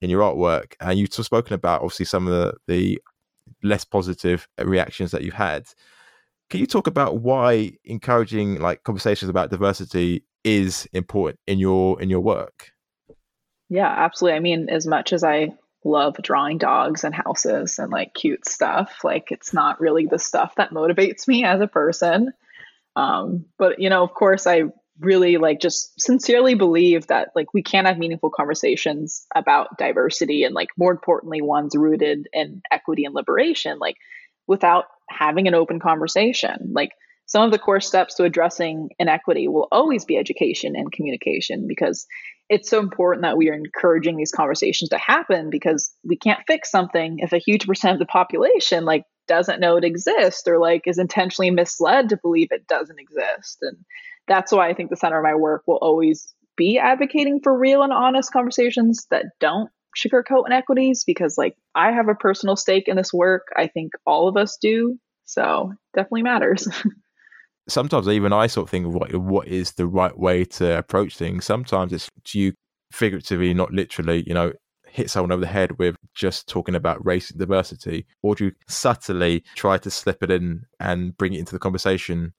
[0.00, 3.00] in your artwork, and you've spoken about obviously some of the, the
[3.62, 5.66] less positive reactions that you've had.
[6.48, 12.10] Can you talk about why encouraging like conversations about diversity is important in your in
[12.10, 12.72] your work?
[13.68, 14.36] Yeah, absolutely.
[14.36, 15.52] I mean, as much as I
[15.84, 19.00] love drawing dogs and houses and like cute stuff.
[19.02, 22.32] Like it's not really the stuff that motivates me as a person.
[22.96, 24.64] Um, but you know, of course, I
[25.00, 30.54] really like just sincerely believe that like we can have meaningful conversations about diversity and
[30.54, 33.96] like more importantly ones rooted in equity and liberation like
[34.46, 36.72] without having an open conversation.
[36.72, 36.90] Like
[37.26, 42.06] some of the core steps to addressing inequity will always be education and communication because
[42.48, 46.70] it's so important that we are encouraging these conversations to happen because we can't fix
[46.70, 50.82] something if a huge percent of the population like doesn't know it exists or like
[50.86, 53.58] is intentionally misled to believe it doesn't exist.
[53.62, 53.76] And
[54.30, 57.82] that's why i think the center of my work will always be advocating for real
[57.82, 62.96] and honest conversations that don't sugarcoat inequities because like i have a personal stake in
[62.96, 66.66] this work i think all of us do so definitely matters
[67.70, 71.44] sometimes even I sort of think what what is the right way to approach things.
[71.44, 72.52] Sometimes it's do you
[72.92, 74.52] figuratively, not literally, you know,
[74.86, 78.52] hit someone over the head with just talking about race and diversity, or do you
[78.68, 82.32] subtly try to slip it in and bring it into the conversation?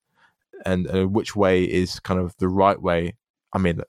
[0.65, 3.15] And uh, which way is kind of the right way?
[3.53, 3.81] I mean,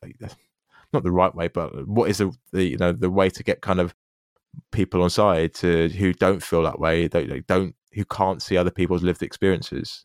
[0.93, 3.63] not the right way, but what is the, the you know the way to get
[3.63, 3.95] kind of
[4.71, 8.71] people on side to who don't feel that way, don't, don't who can't see other
[8.71, 10.05] people's lived experiences?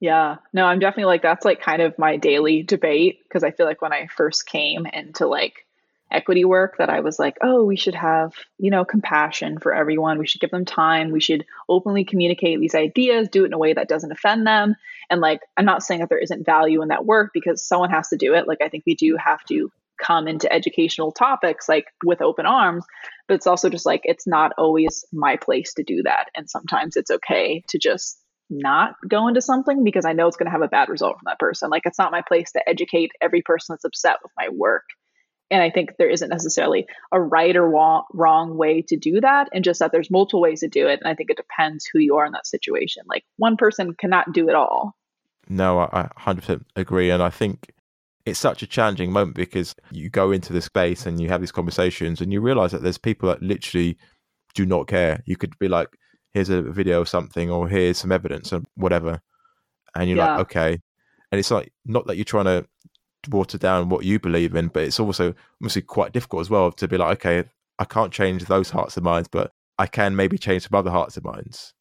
[0.00, 3.66] Yeah, no, I'm definitely like that's like kind of my daily debate because I feel
[3.66, 5.66] like when I first came into like
[6.10, 10.18] equity work that I was like, oh, we should have, you know, compassion for everyone.
[10.18, 11.10] We should give them time.
[11.10, 14.74] We should openly communicate these ideas, do it in a way that doesn't offend them.
[15.10, 18.08] And like, I'm not saying that there isn't value in that work because someone has
[18.08, 18.48] to do it.
[18.48, 22.84] Like, I think we do have to come into educational topics like with open arms,
[23.26, 26.30] but it's also just like, it's not always my place to do that.
[26.36, 30.46] And sometimes it's okay to just not go into something because I know it's going
[30.46, 31.68] to have a bad result from that person.
[31.68, 34.84] Like, it's not my place to educate every person that's upset with my work
[35.50, 37.68] and I think there isn't necessarily a right or
[38.12, 41.00] wrong way to do that, and just that there's multiple ways to do it.
[41.00, 43.02] And I think it depends who you are in that situation.
[43.06, 44.94] Like one person cannot do it all.
[45.48, 47.10] No, I 100% agree.
[47.10, 47.72] And I think
[48.26, 51.52] it's such a challenging moment because you go into the space and you have these
[51.52, 53.96] conversations and you realize that there's people that literally
[54.54, 55.22] do not care.
[55.24, 55.88] You could be like,
[56.32, 59.22] here's a video of something or here's some evidence or whatever.
[59.94, 60.32] And you're yeah.
[60.32, 60.80] like, okay.
[61.32, 62.66] And it's like, not that you're trying to
[63.28, 66.88] water down what you believe in, but it's also obviously quite difficult as well to
[66.88, 67.48] be like, okay,
[67.78, 71.16] I can't change those hearts and minds, but I can maybe change some other hearts
[71.16, 71.74] and minds.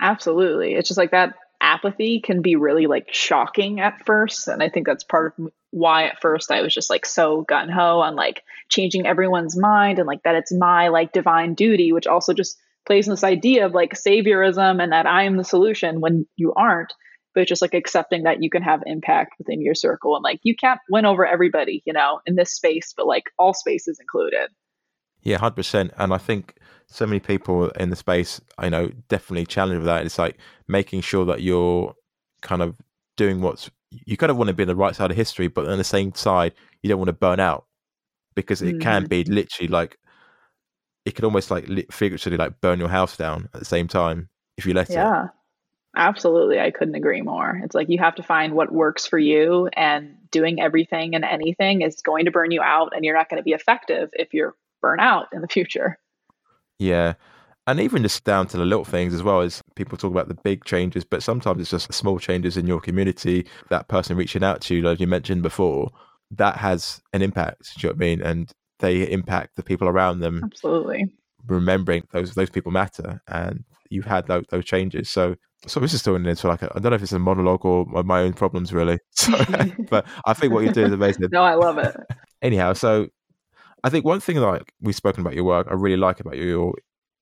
[0.00, 0.74] Absolutely.
[0.74, 4.48] It's just like that apathy can be really like shocking at first.
[4.48, 7.68] And I think that's part of why at first I was just like so gun
[7.68, 12.06] ho on like changing everyone's mind and like that it's my like divine duty, which
[12.06, 16.00] also just plays in this idea of like saviorism and that I am the solution
[16.00, 16.92] when you aren't
[17.34, 20.54] but just like accepting that you can have impact within your circle and like you
[20.54, 24.50] can't win over everybody, you know, in this space, but like all spaces included.
[25.22, 25.92] Yeah, hundred percent.
[25.98, 26.56] And I think
[26.86, 30.04] so many people in the space, I know, definitely challenge with that.
[30.04, 31.94] It's like making sure that you're
[32.42, 32.76] kind of
[33.16, 35.68] doing what's you kind of want to be on the right side of history, but
[35.68, 37.66] on the same side, you don't want to burn out
[38.34, 38.80] because it mm-hmm.
[38.80, 39.98] can be literally like
[41.04, 44.66] it could almost like figuratively like burn your house down at the same time if
[44.66, 44.94] you let it.
[44.94, 45.24] yeah.
[45.26, 45.30] it.
[45.96, 46.58] Absolutely.
[46.58, 47.60] I couldn't agree more.
[47.62, 51.82] It's like you have to find what works for you, and doing everything and anything
[51.82, 54.54] is going to burn you out, and you're not going to be effective if you're
[54.82, 55.98] burnt out in the future.
[56.78, 57.14] Yeah.
[57.66, 60.34] And even just down to the little things as well as people talk about the
[60.34, 64.60] big changes, but sometimes it's just small changes in your community, that person reaching out
[64.62, 65.90] to you, like you mentioned before,
[66.32, 67.74] that has an impact.
[67.78, 68.20] Do you know what I mean?
[68.20, 70.42] And they impact the people around them.
[70.44, 71.14] Absolutely.
[71.46, 73.64] Remembering those those people matter and
[73.94, 75.08] you've had those, those changes.
[75.08, 75.36] So
[75.66, 77.86] so this is still in into like I don't know if it's a monologue or
[77.86, 78.98] my own problems really.
[79.12, 79.32] So,
[79.88, 81.28] but I think what you do is amazing.
[81.30, 81.96] no, I love it.
[82.42, 83.08] Anyhow, so
[83.82, 86.74] I think one thing like we've spoken about your work, I really like about your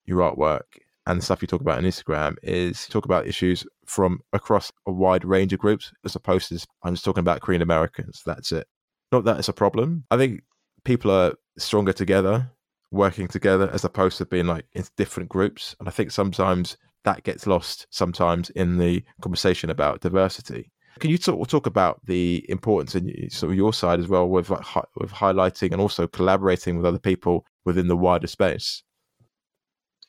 [0.07, 0.62] your artwork
[1.07, 4.93] and the stuff you talk about on Instagram is talk about issues from across a
[4.93, 8.23] wide range of groups as opposed to I'm just talking about Korean Americans.
[8.25, 8.66] That's it.
[9.11, 10.05] Not that it's a problem.
[10.11, 10.43] I think
[10.85, 12.51] people are stronger together,
[12.93, 15.74] working together as opposed to being like in different groups.
[15.80, 20.70] And I think sometimes that gets lost sometimes in the conversation about diversity.
[21.01, 24.51] Can you talk, talk about the importance in sort of your side as well with
[24.51, 28.82] like, hi, with highlighting and also collaborating with other people within the wider space?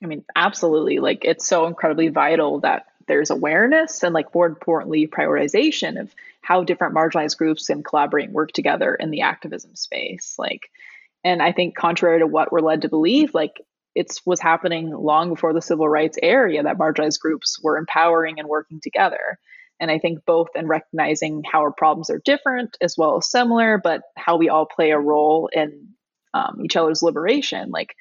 [0.03, 0.99] I mean, absolutely.
[0.99, 6.63] Like it's so incredibly vital that there's awareness and like more importantly prioritization of how
[6.63, 10.35] different marginalized groups can collaborate and work together in the activism space.
[10.37, 10.69] Like
[11.23, 13.61] and I think contrary to what we're led to believe, like
[13.95, 18.47] it was happening long before the civil rights area that marginalized groups were empowering and
[18.47, 19.37] working together.
[19.79, 23.77] And I think both in recognizing how our problems are different as well as similar,
[23.77, 25.89] but how we all play a role in
[26.33, 27.69] um, each other's liberation.
[27.69, 27.95] Like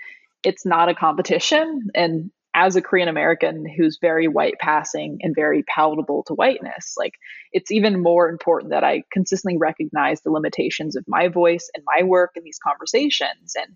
[0.44, 1.90] it's not a competition.
[1.94, 7.14] And as a Korean American who's very white passing and very palatable to whiteness, like
[7.52, 12.02] it's even more important that I consistently recognize the limitations of my voice and my
[12.02, 13.74] work in these conversations and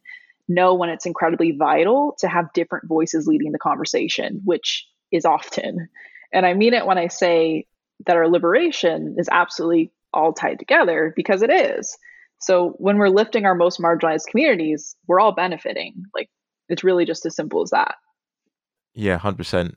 [0.48, 5.88] know when it's incredibly vital to have different voices leading the conversation, which is often.
[6.32, 7.66] And I mean it when I say
[8.06, 11.96] that our liberation is absolutely all tied together because it is.
[12.40, 15.94] So when we're lifting our most marginalized communities, we're all benefiting.
[16.14, 16.28] Like
[16.68, 17.94] it's really just as simple as that.
[18.96, 19.74] Yeah, 100%.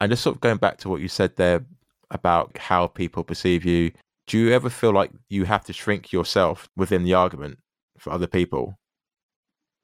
[0.00, 1.64] And just sort of going back to what you said there
[2.10, 3.92] about how people perceive you,
[4.26, 7.58] do you ever feel like you have to shrink yourself within the argument
[7.96, 8.76] for other people?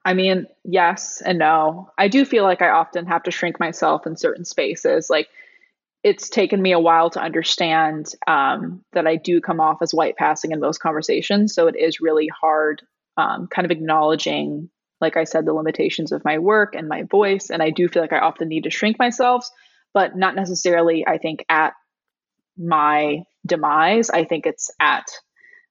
[0.04, 1.88] I mean, yes and no.
[1.96, 5.08] I do feel like I often have to shrink myself in certain spaces.
[5.08, 5.28] Like
[6.02, 10.16] it's taken me a while to understand um, that I do come off as white
[10.16, 11.54] passing in most conversations.
[11.54, 12.82] So it is really hard,
[13.16, 14.68] um, kind of acknowledging,
[15.02, 17.50] like I said, the limitations of my work and my voice.
[17.50, 19.46] And I do feel like I often need to shrink myself,
[19.92, 21.74] but not necessarily, I think, at
[22.56, 24.08] my demise.
[24.08, 25.04] I think it's at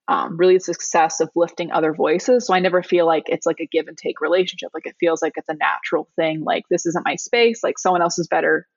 [0.06, 2.46] um, really success of lifting other voices.
[2.46, 4.70] So I never feel like it's like a give and take relationship.
[4.74, 6.44] Like it feels like it's a natural thing.
[6.44, 7.64] Like this isn't my space.
[7.64, 8.68] Like someone else is better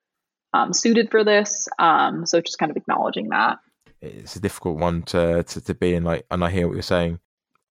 [0.53, 1.67] um, suited for this.
[1.77, 3.57] Um, so just kind of acknowledging that.
[4.01, 6.05] It's a difficult one to, to, to be in.
[6.05, 7.19] Like, and I hear what you're saying.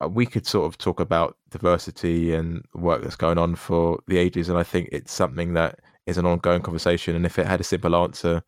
[0.02, 4.18] Uh, we could sort of talk about diversity and work that's going on for the
[4.18, 7.16] ages, and I think it's something that is an ongoing conversation.
[7.16, 8.42] And if it had a simple answer,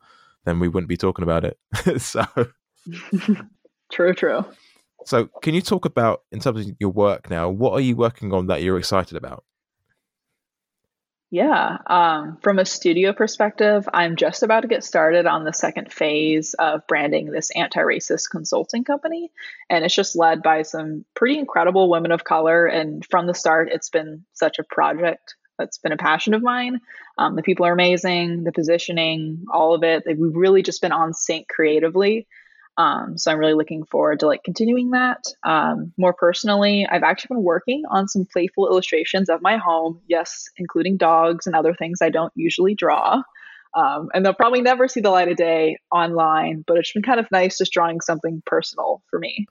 [0.45, 1.59] then we wouldn't be talking about it.
[2.01, 2.25] so,
[3.93, 4.45] true, true.
[5.05, 7.49] So, can you talk about in terms of your work now?
[7.49, 9.45] What are you working on that you're excited about?
[11.31, 11.79] Yeah.
[11.87, 16.55] Um, from a studio perspective, I'm just about to get started on the second phase
[16.55, 19.33] of branding this anti racist consulting company.
[19.69, 22.67] And it's just led by some pretty incredible women of color.
[22.67, 26.81] And from the start, it's been such a project that's been a passion of mine.
[27.19, 30.05] Um, the people are amazing, the positioning, all of it.
[30.07, 32.29] We've really just been on sync creatively.
[32.79, 35.25] Um, so I'm really looking forward to like continuing that.
[35.45, 40.01] Um, more personally, I've actually been working on some playful illustrations of my home.
[40.09, 43.23] Yes, including dogs and other things I don't usually draw.
[43.75, 47.21] Um, and they'll probably never see the light of day online, but it's been kind
[47.21, 49.47] of nice just drawing something personal for me.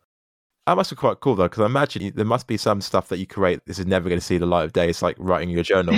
[0.66, 3.20] That must be quite cool though, because I imagine there must be some stuff that
[3.20, 3.60] you create.
[3.66, 4.90] This is never going to see the light of day.
[4.90, 5.96] It's like writing your journal.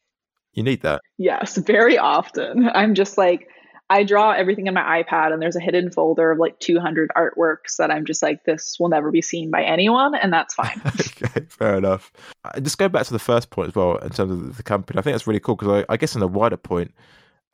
[0.52, 1.00] you need that.
[1.16, 2.68] Yes, very often.
[2.74, 3.48] I'm just like,
[3.90, 7.76] I draw everything in my iPad, and there's a hidden folder of like 200 artworks
[7.76, 10.80] that I'm just like, this will never be seen by anyone, and that's fine.
[10.86, 12.10] okay, fair enough.
[12.44, 14.98] Uh, just go back to the first point as well in terms of the company.
[14.98, 16.94] I think that's really cool because I, I guess in a wider point,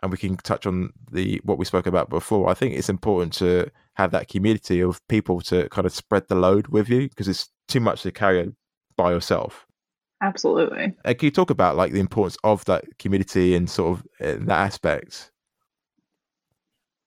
[0.02, 2.48] and we can touch on the what we spoke about before.
[2.48, 6.36] I think it's important to have that community of people to kind of spread the
[6.36, 8.52] load with you because it's too much to carry
[8.96, 9.66] by yourself.
[10.22, 10.94] Absolutely.
[11.04, 14.44] Uh, can you talk about like the importance of that community and sort of uh,
[14.46, 15.32] that aspect?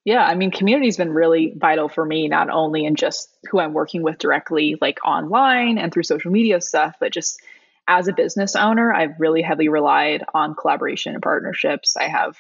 [0.04, 3.74] Yeah, I mean, community's been really vital for me, not only in just who I'm
[3.74, 7.40] working with directly, like online and through social media stuff, but just
[7.88, 11.96] as a business owner, I've really heavily relied on collaboration and partnerships.
[11.96, 12.36] I have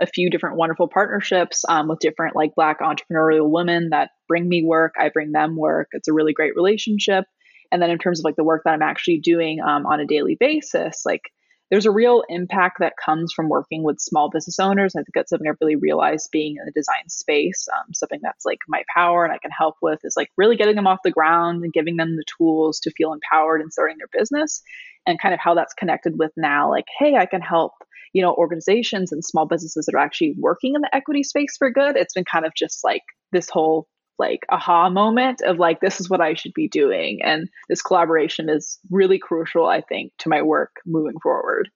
[0.00, 4.64] a few different wonderful partnerships um, with different like Black entrepreneurial women that bring me
[4.64, 4.94] work.
[4.98, 5.88] I bring them work.
[5.92, 7.26] It's a really great relationship.
[7.70, 10.06] And then in terms of like the work that I'm actually doing um, on a
[10.06, 11.22] daily basis, like
[11.70, 14.94] there's a real impact that comes from working with small business owners.
[14.94, 17.66] I think that's something I've really realized being in the design space.
[17.74, 20.76] Um, something that's like my power and I can help with is like really getting
[20.76, 24.08] them off the ground and giving them the tools to feel empowered in starting their
[24.12, 24.62] business
[25.06, 27.72] and kind of how that's connected with now, like, hey, I can help
[28.12, 31.68] you know organizations and small businesses that are actually working in the equity space for
[31.68, 33.02] good it's been kind of just like
[33.32, 33.88] this whole
[34.18, 38.48] like aha moment of like this is what I should be doing and this collaboration
[38.48, 41.70] is really crucial I think to my work moving forward.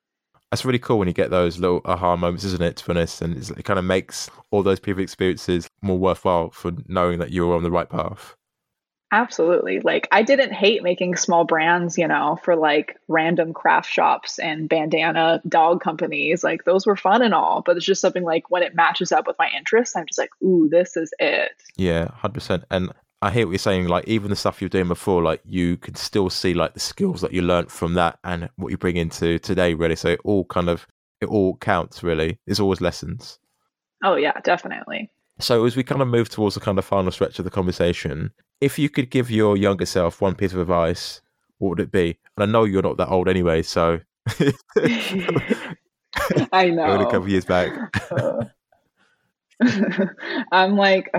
[0.51, 2.77] That's really cool when you get those little aha moments, isn't it?
[2.77, 6.73] To be honest, and it kind of makes all those people experiences more worthwhile for
[6.87, 8.35] knowing that you're on the right path.
[9.11, 9.81] Absolutely.
[9.81, 14.69] Like I didn't hate making small brands, you know, for like random craft shops and
[14.69, 16.45] bandana dog companies.
[16.45, 19.27] Like those were fun and all, but it's just something like when it matches up
[19.27, 21.53] with my interests, I'm just like, ooh, this is it.
[21.77, 22.65] Yeah, hundred percent.
[22.71, 22.93] And
[23.23, 23.89] I hear what you're saying.
[23.89, 27.23] Like even the stuff you're doing before, like you can still see like the skills
[27.23, 29.73] that you learned from that and what you bring into today.
[29.73, 30.87] Really, so it all kind of
[31.23, 32.03] it all counts.
[32.03, 33.39] Really, there's always lessons.
[34.05, 35.11] Oh yeah, definitely.
[35.41, 38.33] So as we kind of move towards the kind of final stretch of the conversation,
[38.61, 41.21] if you could give your younger self one piece of advice,
[41.59, 42.19] what would it be?
[42.37, 44.01] And I know you're not that old anyway, so
[46.53, 47.01] I know.
[47.01, 47.73] a couple years back.
[50.53, 51.11] I'm like,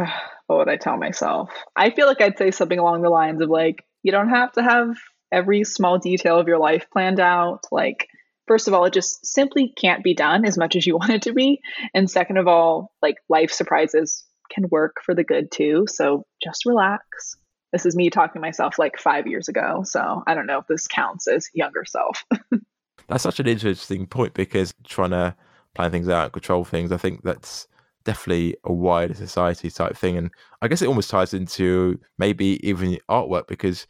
[0.47, 1.49] what would I tell myself?
[1.75, 4.63] I feel like I'd say something along the lines of like, you don't have to
[4.63, 4.95] have
[5.31, 7.65] every small detail of your life planned out.
[7.71, 8.07] Like,
[8.47, 11.21] first of all, it just simply can't be done as much as you want it
[11.23, 11.61] to be.
[11.93, 14.23] And second of all, like life surprises
[14.53, 15.85] can work for the good too.
[15.87, 17.35] So just relax.
[17.71, 19.83] This is me talking to myself like five years ago.
[19.85, 22.25] So I don't know if this counts as younger self.
[23.07, 25.35] that's such an interesting point because trying to
[25.75, 27.67] plan things out, control things, I think that's
[28.05, 30.17] definitely a wider society type thing.
[30.17, 30.31] And
[30.61, 33.85] I guess it almost ties into maybe even artwork because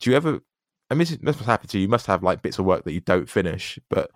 [0.00, 0.40] do you ever,
[0.90, 1.82] I mean, this must happen to you.
[1.82, 4.10] You must have like bits of work that you don't finish, but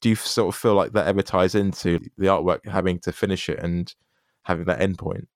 [0.00, 3.48] do you sort of feel like that ever ties into the artwork having to finish
[3.48, 3.94] it and
[4.42, 5.26] having that endpoint?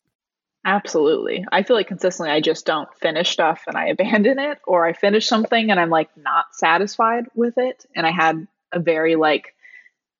[0.65, 1.45] Absolutely.
[1.51, 4.93] I feel like consistently I just don't finish stuff and I abandon it, or I
[4.93, 7.87] finish something and I'm like not satisfied with it.
[7.97, 9.55] And I had a very like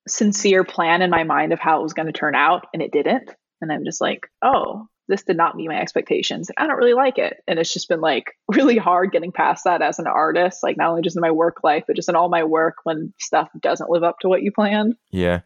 [0.07, 2.91] sincere plan in my mind of how it was going to turn out and it
[2.91, 3.29] didn't.
[3.61, 6.49] and I'm just like, oh, this did not meet my expectations.
[6.57, 7.43] I don't really like it.
[7.47, 10.89] And it's just been like really hard getting past that as an artist, like not
[10.89, 13.89] only just in my work life, but just in all my work when stuff doesn't
[13.89, 14.95] live up to what you planned.
[15.11, 15.41] Yeah.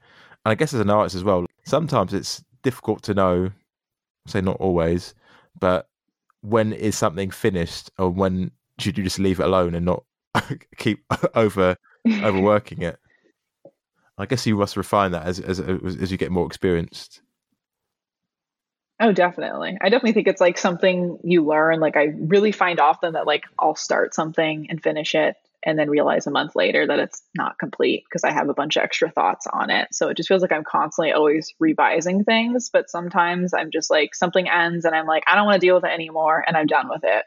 [0.46, 3.52] And I guess as an artist as well, sometimes it's difficult to know,
[4.28, 5.14] say not always,
[5.60, 5.88] but
[6.42, 10.04] when is something finished or when should you just leave it alone and not
[10.78, 11.04] keep
[11.36, 11.76] over
[12.08, 12.98] overworking it?
[14.18, 17.22] I guess you must refine that as as as you get more experienced.
[18.98, 19.78] Oh, definitely.
[19.82, 21.82] I definitely think it's like something you learn.
[21.82, 25.36] Like I really find often that like I'll start something and finish it
[25.66, 28.78] and then realize a month later that it's not complete because I have a bunch
[28.78, 29.88] of extra thoughts on it.
[29.92, 34.14] So it just feels like I'm constantly always revising things, but sometimes I'm just like
[34.14, 36.68] something ends and I'm like I don't want to deal with it anymore and I'm
[36.68, 37.26] done with it.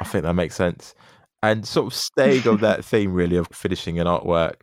[0.00, 0.94] I think that makes sense.
[1.42, 4.54] And sort of staying on that theme really of finishing an artwork,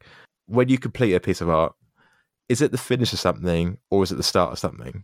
[0.47, 1.73] when you complete a piece of art,
[2.47, 5.03] is it the finish of something or is it the start of something?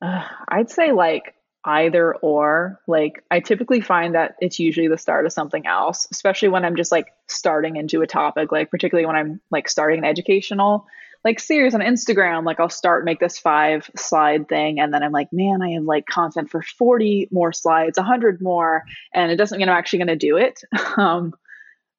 [0.00, 1.34] Uh, I'd say like
[1.64, 2.80] either or.
[2.86, 6.76] Like I typically find that it's usually the start of something else, especially when I'm
[6.76, 10.86] just like starting into a topic, like particularly when I'm like starting an educational
[11.24, 15.12] like series on Instagram, like I'll start make this five slide thing and then I'm
[15.12, 18.82] like, man, I have like content for 40 more slides, 100 more,
[19.14, 20.62] and it doesn't mean I'm actually going to do it.
[20.98, 21.32] Um,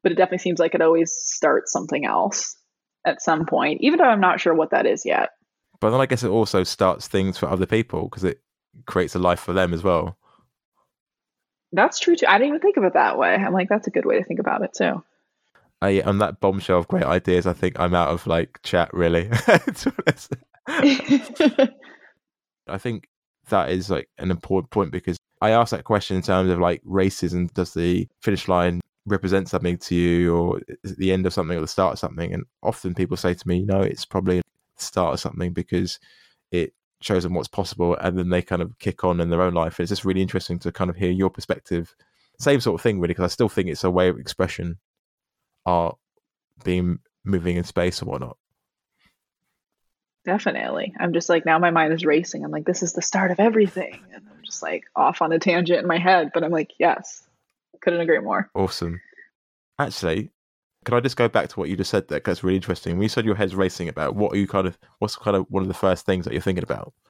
[0.04, 2.58] but it definitely seems like it always starts something else
[3.06, 5.30] at some point, even though I'm not sure what that is yet.
[5.80, 8.43] But then I guess it also starts things for other people because it
[8.86, 10.18] creates a life for them as well.
[11.72, 12.28] That's true too.
[12.28, 13.34] I didn't even think of it that way.
[13.34, 15.04] I'm like, that's a good way to think about it too.
[15.82, 19.30] I, on that bombshell of great ideas, I think I'm out of like chat really.
[22.68, 23.10] I think
[23.50, 26.82] that is like an important point because I asked that question in terms of like
[26.86, 31.26] races and does the finish line represent something to you or is it the end
[31.26, 32.34] of something or the start of something?
[32.34, 34.42] And often people say to me, no, it's probably
[34.78, 36.00] start of something because
[36.52, 39.54] it shows them what's possible and then they kind of kick on in their own
[39.54, 39.80] life.
[39.80, 41.96] It's just really interesting to kind of hear your perspective.
[42.40, 44.80] Same sort of thing, really, because I still think it's a way of expression,
[45.66, 45.98] art
[46.64, 48.38] being moving in space or whatnot.
[50.26, 50.94] Definitely.
[51.00, 52.46] I'm just like, now my mind is racing.
[52.46, 54.00] I'm like, this is the start of everything.
[54.14, 56.32] And I'm just like off on a tangent in my head.
[56.34, 57.28] But I'm like, yes,
[57.82, 58.50] couldn't agree more.
[58.56, 59.02] Awesome.
[59.78, 60.32] Actually,
[60.84, 62.20] can I just go back to what you just said there?
[62.20, 62.94] Because it's really interesting.
[62.94, 65.46] When you said your head's racing about, what are you kind of, what's kind of
[65.50, 66.94] one of the first things that you're thinking about?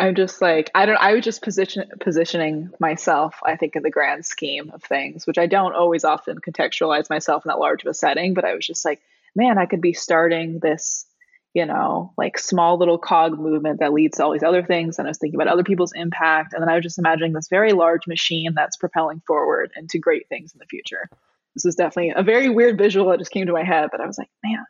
[0.00, 0.98] I'm just like I don't.
[0.98, 3.34] I was just position positioning myself.
[3.44, 7.44] I think in the grand scheme of things, which I don't always often contextualize myself
[7.44, 8.32] in that large of a setting.
[8.32, 9.00] But I was just like,
[9.34, 11.04] man, I could be starting this,
[11.52, 14.98] you know, like small little cog movement that leads to all these other things.
[14.98, 17.48] And I was thinking about other people's impact, and then I was just imagining this
[17.48, 21.10] very large machine that's propelling forward into great things in the future
[21.54, 24.06] this is definitely a very weird visual that just came to my head, but I
[24.06, 24.64] was like, man,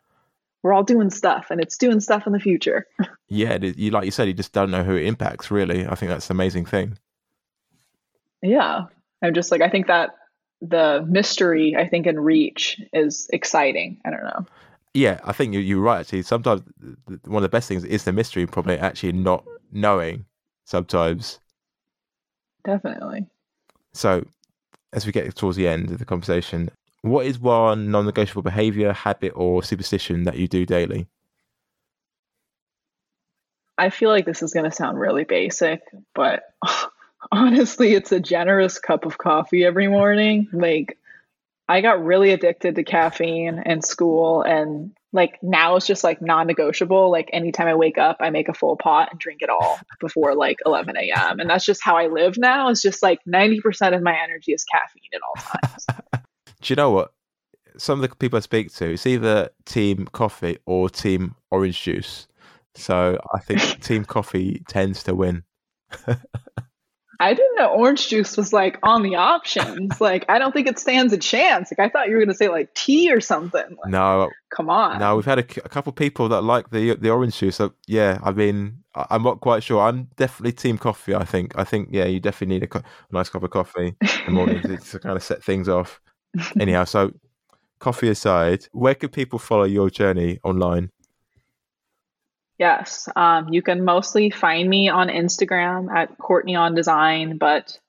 [0.63, 2.85] we're all doing stuff and it's doing stuff in the future.
[3.27, 5.87] yeah, you like you said, you just don't know who it impacts really.
[5.87, 6.97] I think that's the amazing thing.
[8.41, 8.85] Yeah.
[9.21, 10.11] I'm just like I think that
[10.61, 13.99] the mystery I think in reach is exciting.
[14.05, 14.45] I don't know.
[14.93, 15.99] Yeah, I think you're right.
[15.99, 16.63] Actually, sometimes
[17.25, 20.25] one of the best things is the mystery, probably actually not knowing.
[20.65, 21.39] Sometimes,
[22.65, 23.27] definitely.
[23.93, 24.25] So,
[24.93, 26.69] as we get towards the end of the conversation,
[27.01, 31.07] what is one non negotiable behavior, habit, or superstition that you do daily?
[33.77, 35.81] I feel like this is going to sound really basic,
[36.13, 36.43] but
[37.31, 40.49] honestly, it's a generous cup of coffee every morning.
[40.51, 40.97] Like,
[41.69, 46.47] I got really addicted to caffeine in school, and like now it's just like non
[46.47, 47.11] negotiable.
[47.11, 50.35] Like, anytime I wake up, I make a full pot and drink it all before
[50.35, 51.39] like 11 a.m.
[51.39, 52.69] And that's just how I live now.
[52.69, 55.85] It's just like 90% of my energy is caffeine at all times.
[56.61, 57.11] Do you know what?
[57.77, 62.27] Some of the people I speak to, it's either team coffee or team orange juice.
[62.75, 65.43] So I think team coffee tends to win.
[67.21, 69.99] I didn't know orange juice was like on the options.
[70.01, 71.69] like, I don't think it stands a chance.
[71.71, 73.61] Like, I thought you were going to say like tea or something.
[73.61, 74.99] Like, no, come on.
[74.99, 77.57] No, we've had a, a couple of people that like the the orange juice.
[77.57, 79.81] So yeah, I mean, I, am not quite sure.
[79.81, 81.13] I'm definitely team coffee.
[81.13, 81.57] I think.
[81.57, 84.31] I think yeah, you definitely need a, co- a nice cup of coffee in the
[84.31, 85.99] morning to, to kind of set things off.
[86.59, 87.11] Anyhow, so
[87.79, 90.91] coffee aside, where can people follow your journey online?
[92.59, 97.79] Yes, um, you can mostly find me on Instagram at Courtney Ahn Design, but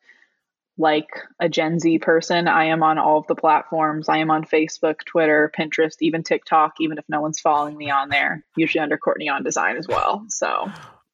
[0.78, 1.08] like
[1.40, 4.08] a Gen Z person, I am on all of the platforms.
[4.08, 8.10] I am on Facebook, Twitter, Pinterest, even TikTok, even if no one's following me on
[8.10, 10.24] there, usually under Courtney Ahn Design as well.
[10.28, 10.70] So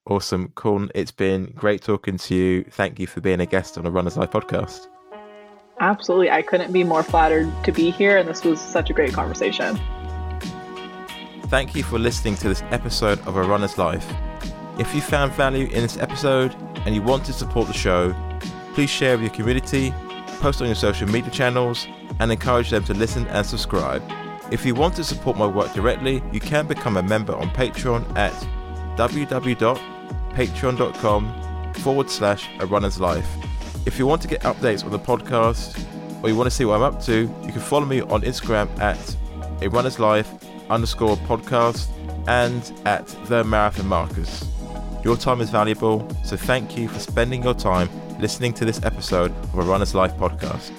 [0.07, 0.52] awesome.
[0.54, 0.88] Cool.
[0.94, 2.64] It's been great talking to you.
[2.64, 4.86] Thank you for being a guest on a Runner's Life podcast.
[5.80, 6.30] Absolutely.
[6.30, 9.80] I couldn't be more flattered to be here, and this was such a great conversation.
[11.49, 14.12] Thank you for listening to this episode of A Runner's Life.
[14.80, 16.53] If you found value in this episode
[16.84, 18.12] and you want to support the show,
[18.74, 19.94] please share with your community,
[20.40, 21.86] post on your social media channels,
[22.18, 24.03] and encourage them to listen and subscribe.
[24.51, 28.16] If you want to support my work directly, you can become a member on Patreon
[28.16, 28.32] at
[28.99, 33.28] www.patreon.com forward slash a runner's life.
[33.86, 35.80] If you want to get updates on the podcast
[36.24, 38.68] or you want to see what I'm up to, you can follow me on Instagram
[38.80, 39.16] at
[39.62, 40.28] a runner's life
[40.71, 41.89] underscore podcast
[42.29, 44.45] and at the marathon marcus.
[45.05, 47.89] Your time is valuable, so thank you for spending your time
[48.19, 50.73] listening to this episode of a Runner's Life podcast.